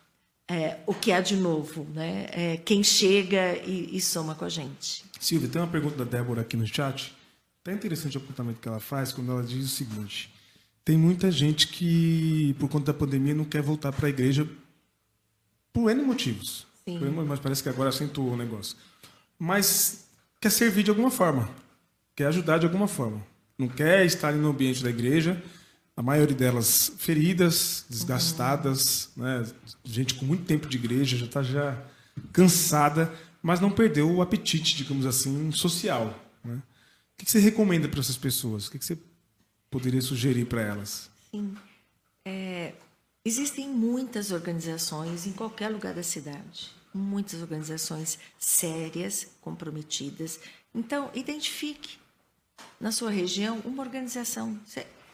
[0.53, 2.26] é, o que há de novo, né?
[2.30, 5.03] É, quem chega e, e, soma com a gente.
[5.18, 7.16] Silvia, tem uma pergunta da Débora aqui no chat.
[7.64, 10.30] Tá interessante o apontamento que ela faz quando ela diz o seguinte:
[10.84, 14.46] tem muita gente que, por conta da pandemia, não quer voltar para a igreja
[15.72, 16.66] por N motivos.
[16.84, 16.98] Sim.
[17.26, 18.76] Mas parece que agora acentuou o negócio.
[19.38, 20.05] Mas
[20.38, 21.48] quer servir de alguma forma,
[22.14, 23.24] quer ajudar de alguma forma.
[23.57, 25.42] Não quer estar no ambiente da igreja,
[25.97, 29.24] a maioria delas feridas, desgastadas, uhum.
[29.24, 29.47] né?
[29.84, 31.82] gente com muito tempo de igreja, já está já
[32.32, 33.12] cansada,
[33.43, 36.18] mas não perdeu o apetite, digamos assim, social.
[36.45, 36.55] Né?
[36.55, 38.66] O que você recomenda para essas pessoas?
[38.66, 38.99] O que você
[39.70, 41.11] poderia sugerir para elas?
[41.30, 41.55] Sim.
[42.24, 42.74] É,
[43.24, 50.40] existem muitas organizações em qualquer lugar da cidade, muitas organizações sérias, comprometidas.
[50.74, 51.99] Então, identifique
[52.80, 54.59] na sua região uma organização.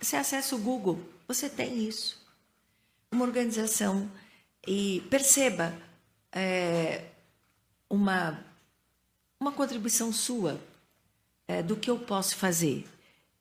[0.01, 2.25] Você acessa o Google, você tem isso.
[3.11, 4.11] Uma organização
[4.67, 5.75] e perceba
[6.33, 7.05] é,
[7.89, 8.39] uma,
[9.41, 10.61] uma contribuição sua
[11.47, 12.87] é, do que eu posso fazer.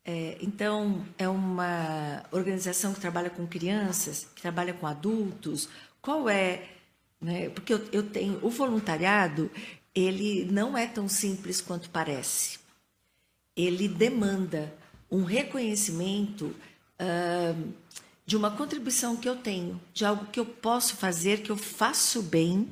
[0.06, 5.68] É, então, é uma organização que trabalha com crianças, que trabalha com adultos.
[6.02, 6.70] Qual é?
[7.20, 7.50] Né?
[7.50, 8.40] Porque eu, eu tenho.
[8.42, 9.52] O voluntariado,
[9.94, 12.58] ele não é tão simples quanto parece.
[13.54, 14.74] Ele demanda
[15.10, 16.56] um reconhecimento
[17.00, 17.74] uh,
[18.26, 22.22] de uma contribuição que eu tenho, de algo que eu posso fazer, que eu faço
[22.22, 22.68] bem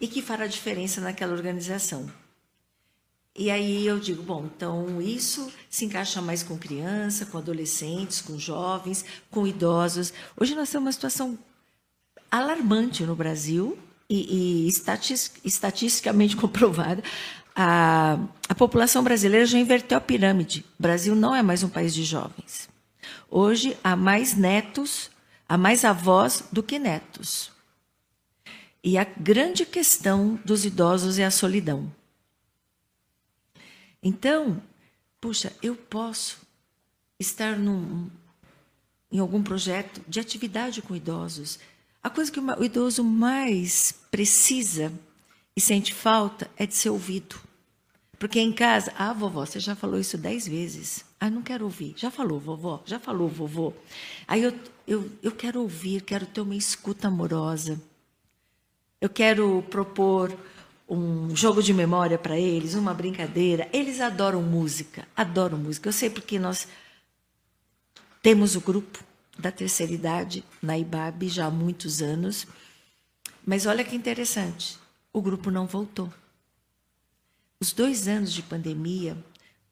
[0.00, 2.10] e que fará diferença naquela organização.
[3.36, 8.38] E aí eu digo, bom, então isso se encaixa mais com criança, com adolescentes, com
[8.38, 10.12] jovens, com idosos.
[10.38, 11.38] Hoje nós temos uma situação
[12.30, 14.68] alarmante no Brasil e, e
[15.44, 17.02] estatisticamente comprovada
[17.54, 20.64] a, a população brasileira já inverteu a pirâmide.
[20.78, 22.68] O Brasil não é mais um país de jovens.
[23.28, 25.10] Hoje há mais netos,
[25.48, 27.52] há mais avós do que netos.
[28.82, 31.92] E a grande questão dos idosos é a solidão.
[34.02, 34.62] Então,
[35.20, 36.38] puxa, eu posso
[37.18, 38.08] estar num,
[39.12, 41.58] em algum projeto de atividade com idosos.
[42.02, 44.90] A coisa que o idoso mais precisa
[45.56, 47.36] e sente falta é de ser ouvido.
[48.18, 51.04] Porque em casa, ah, vovó, você já falou isso dez vezes.
[51.18, 51.94] Ah, não quero ouvir.
[51.96, 52.82] Já falou, vovó?
[52.84, 53.72] Já falou, vovô?
[54.28, 54.54] Aí eu,
[54.86, 57.80] eu, eu quero ouvir, quero ter uma escuta amorosa.
[59.00, 60.36] Eu quero propor
[60.86, 63.68] um jogo de memória para eles, uma brincadeira.
[63.72, 65.88] Eles adoram música, adoram música.
[65.88, 66.66] Eu sei porque nós
[68.20, 69.02] temos o grupo
[69.38, 72.46] da terceira idade na IBAB já há muitos anos.
[73.46, 74.78] Mas olha que interessante,
[75.12, 76.12] o grupo não voltou.
[77.60, 79.16] Os dois anos de pandemia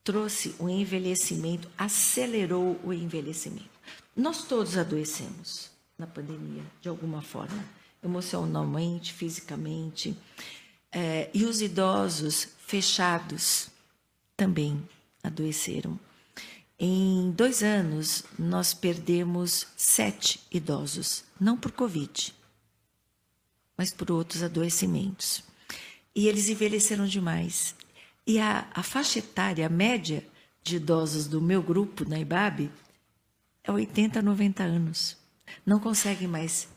[0.05, 3.70] trouxe um envelhecimento, acelerou o envelhecimento.
[4.16, 7.64] Nós todos adoecemos na pandemia, de alguma forma,
[8.03, 10.16] emocionalmente, fisicamente.
[10.91, 13.68] É, e os idosos fechados
[14.36, 14.82] também
[15.22, 15.99] adoeceram.
[16.78, 22.32] Em dois anos, nós perdemos sete idosos, não por Covid,
[23.79, 25.45] mas por outros adoecimentos.
[26.14, 27.76] E eles envelheceram demais.
[28.26, 30.26] E a, a faixa etária, a média
[30.64, 32.68] de idosos do meu grupo, na IBAB,
[33.62, 35.16] é 80, 90 anos.
[35.64, 36.68] Não conseguem mais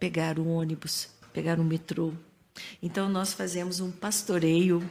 [0.00, 2.12] pegar o ônibus, pegar o metrô.
[2.82, 4.82] Então, nós fazemos um pastoreio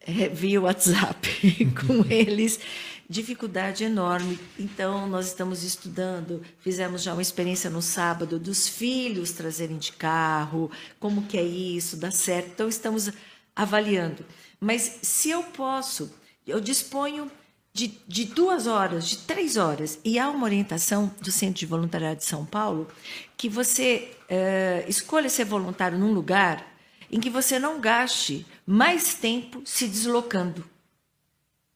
[0.00, 1.28] é, via WhatsApp
[1.86, 2.60] com eles
[3.08, 4.38] dificuldade enorme.
[4.58, 10.70] Então, nós estamos estudando, fizemos já uma experiência no sábado dos filhos trazerem de carro,
[11.00, 12.50] como que é isso, dá certo.
[12.52, 13.10] Então, estamos
[13.56, 14.24] avaliando.
[14.60, 16.12] Mas se eu posso,
[16.46, 17.30] eu disponho
[17.72, 22.16] de, de duas horas, de três horas, e há uma orientação do Centro de Voluntariado
[22.16, 22.88] de São Paulo
[23.36, 26.74] que você é, escolha ser voluntário num lugar
[27.10, 30.64] em que você não gaste mais tempo se deslocando.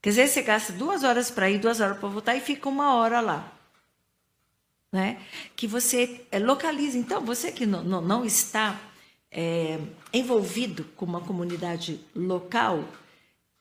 [0.03, 2.97] Quer dizer, você gasta duas horas para ir, duas horas para voltar e fica uma
[2.97, 3.53] hora lá.
[4.93, 5.23] Né?
[5.55, 6.99] Que você é, localiza.
[6.99, 8.79] Então, você que não, não, não está
[9.31, 9.79] é,
[10.13, 12.85] envolvido com uma comunidade local,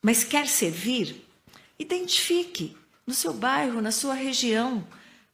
[0.02, 1.24] mas quer servir,
[1.78, 2.76] identifique
[3.06, 4.86] no seu bairro, na sua região,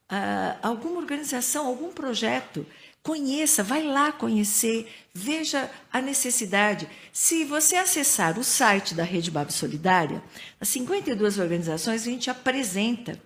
[0.08, 2.66] ah, alguma organização, algum projeto
[3.08, 6.86] Conheça, vai lá conhecer, veja a necessidade.
[7.10, 10.22] Se você acessar o site da Rede Bab Solidária,
[10.60, 13.18] as 52 organizações a gente apresenta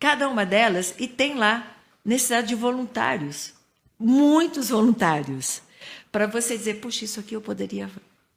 [0.00, 3.52] cada uma delas e tem lá necessidade de voluntários,
[3.98, 5.60] muitos voluntários,
[6.10, 7.90] para você dizer, puxa, isso aqui eu poderia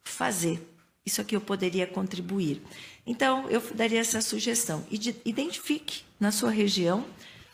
[0.03, 0.61] fazer,
[1.05, 2.61] isso aqui eu poderia contribuir.
[3.07, 4.85] Então, eu daria essa sugestão.
[5.23, 7.05] Identifique na sua região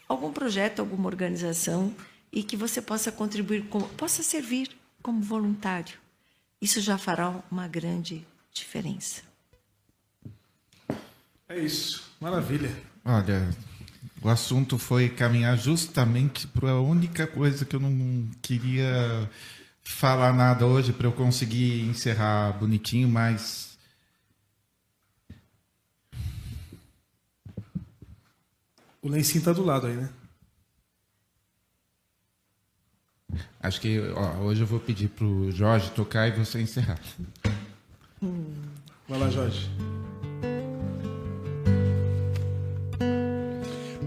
[0.10, 1.94] algum projeto, alguma organização
[2.38, 4.70] e que você possa contribuir, com, possa servir
[5.02, 5.98] como voluntário.
[6.62, 8.24] Isso já fará uma grande
[8.54, 9.24] diferença.
[11.50, 12.70] É isso, maravilha.
[13.04, 13.50] Olha,
[14.22, 19.28] o assunto foi caminhar justamente para a única coisa que eu não queria
[19.84, 23.80] falar nada hoje para eu conseguir encerrar bonitinho, mas
[29.02, 30.08] o lencinho está do lado aí, né?
[33.62, 37.00] Acho que ó, hoje eu vou pedir para o Jorge tocar e você encerrar.
[39.08, 39.70] Vai lá, Jorge.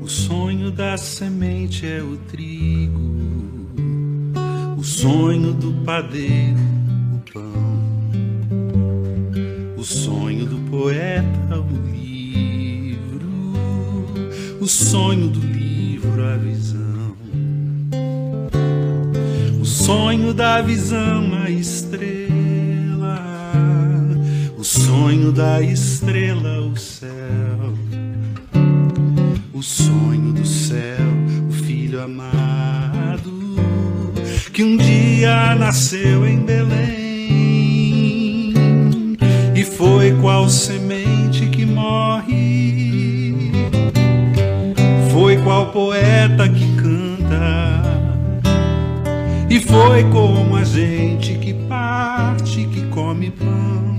[0.02, 3.01] O sonho da semente é o trigo,
[4.77, 6.59] o sonho do padeiro,
[7.15, 7.81] o pão,
[9.77, 13.31] o sonho do poeta, o livro,
[14.61, 16.90] o sonho do livro, a visão
[19.91, 23.21] sonho da visão, a estrela,
[24.57, 27.75] o sonho da estrela, o céu,
[29.53, 31.09] o sonho do céu,
[31.49, 33.57] o filho amado,
[34.53, 37.35] que um dia nasceu em Belém
[39.57, 43.35] e foi qual semente que morre,
[45.11, 46.70] foi qual poeta que
[49.71, 53.97] foi como a gente que parte, que come pão,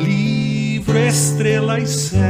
[0.00, 2.20] livro, estrela e céu.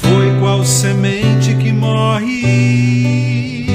[0.00, 3.66] Foi qual semente que morre,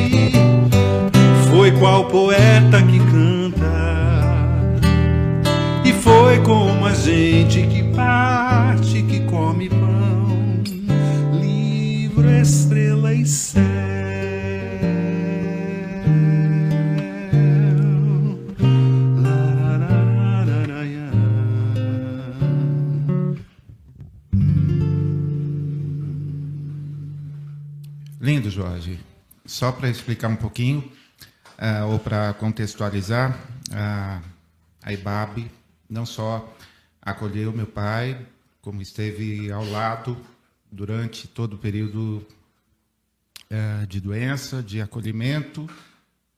[1.50, 3.64] foi qual poeta que canta,
[5.86, 9.83] e foi como a gente que parte, que come pão,
[29.54, 30.92] Só para explicar um pouquinho,
[31.60, 33.38] uh, ou para contextualizar,
[33.70, 34.28] uh,
[34.82, 35.48] a IBAB,
[35.88, 36.52] não só
[37.00, 38.26] acolheu meu pai,
[38.64, 40.18] como esteve ao lado
[40.72, 42.26] durante todo o período
[43.48, 45.70] é, de doença, de acolhimento,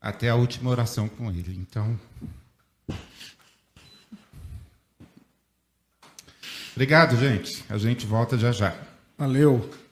[0.01, 1.55] até a última oração com ele.
[1.57, 1.97] Então.
[6.73, 7.63] Obrigado, gente.
[7.69, 8.75] A gente volta já já.
[9.17, 9.84] Valeu.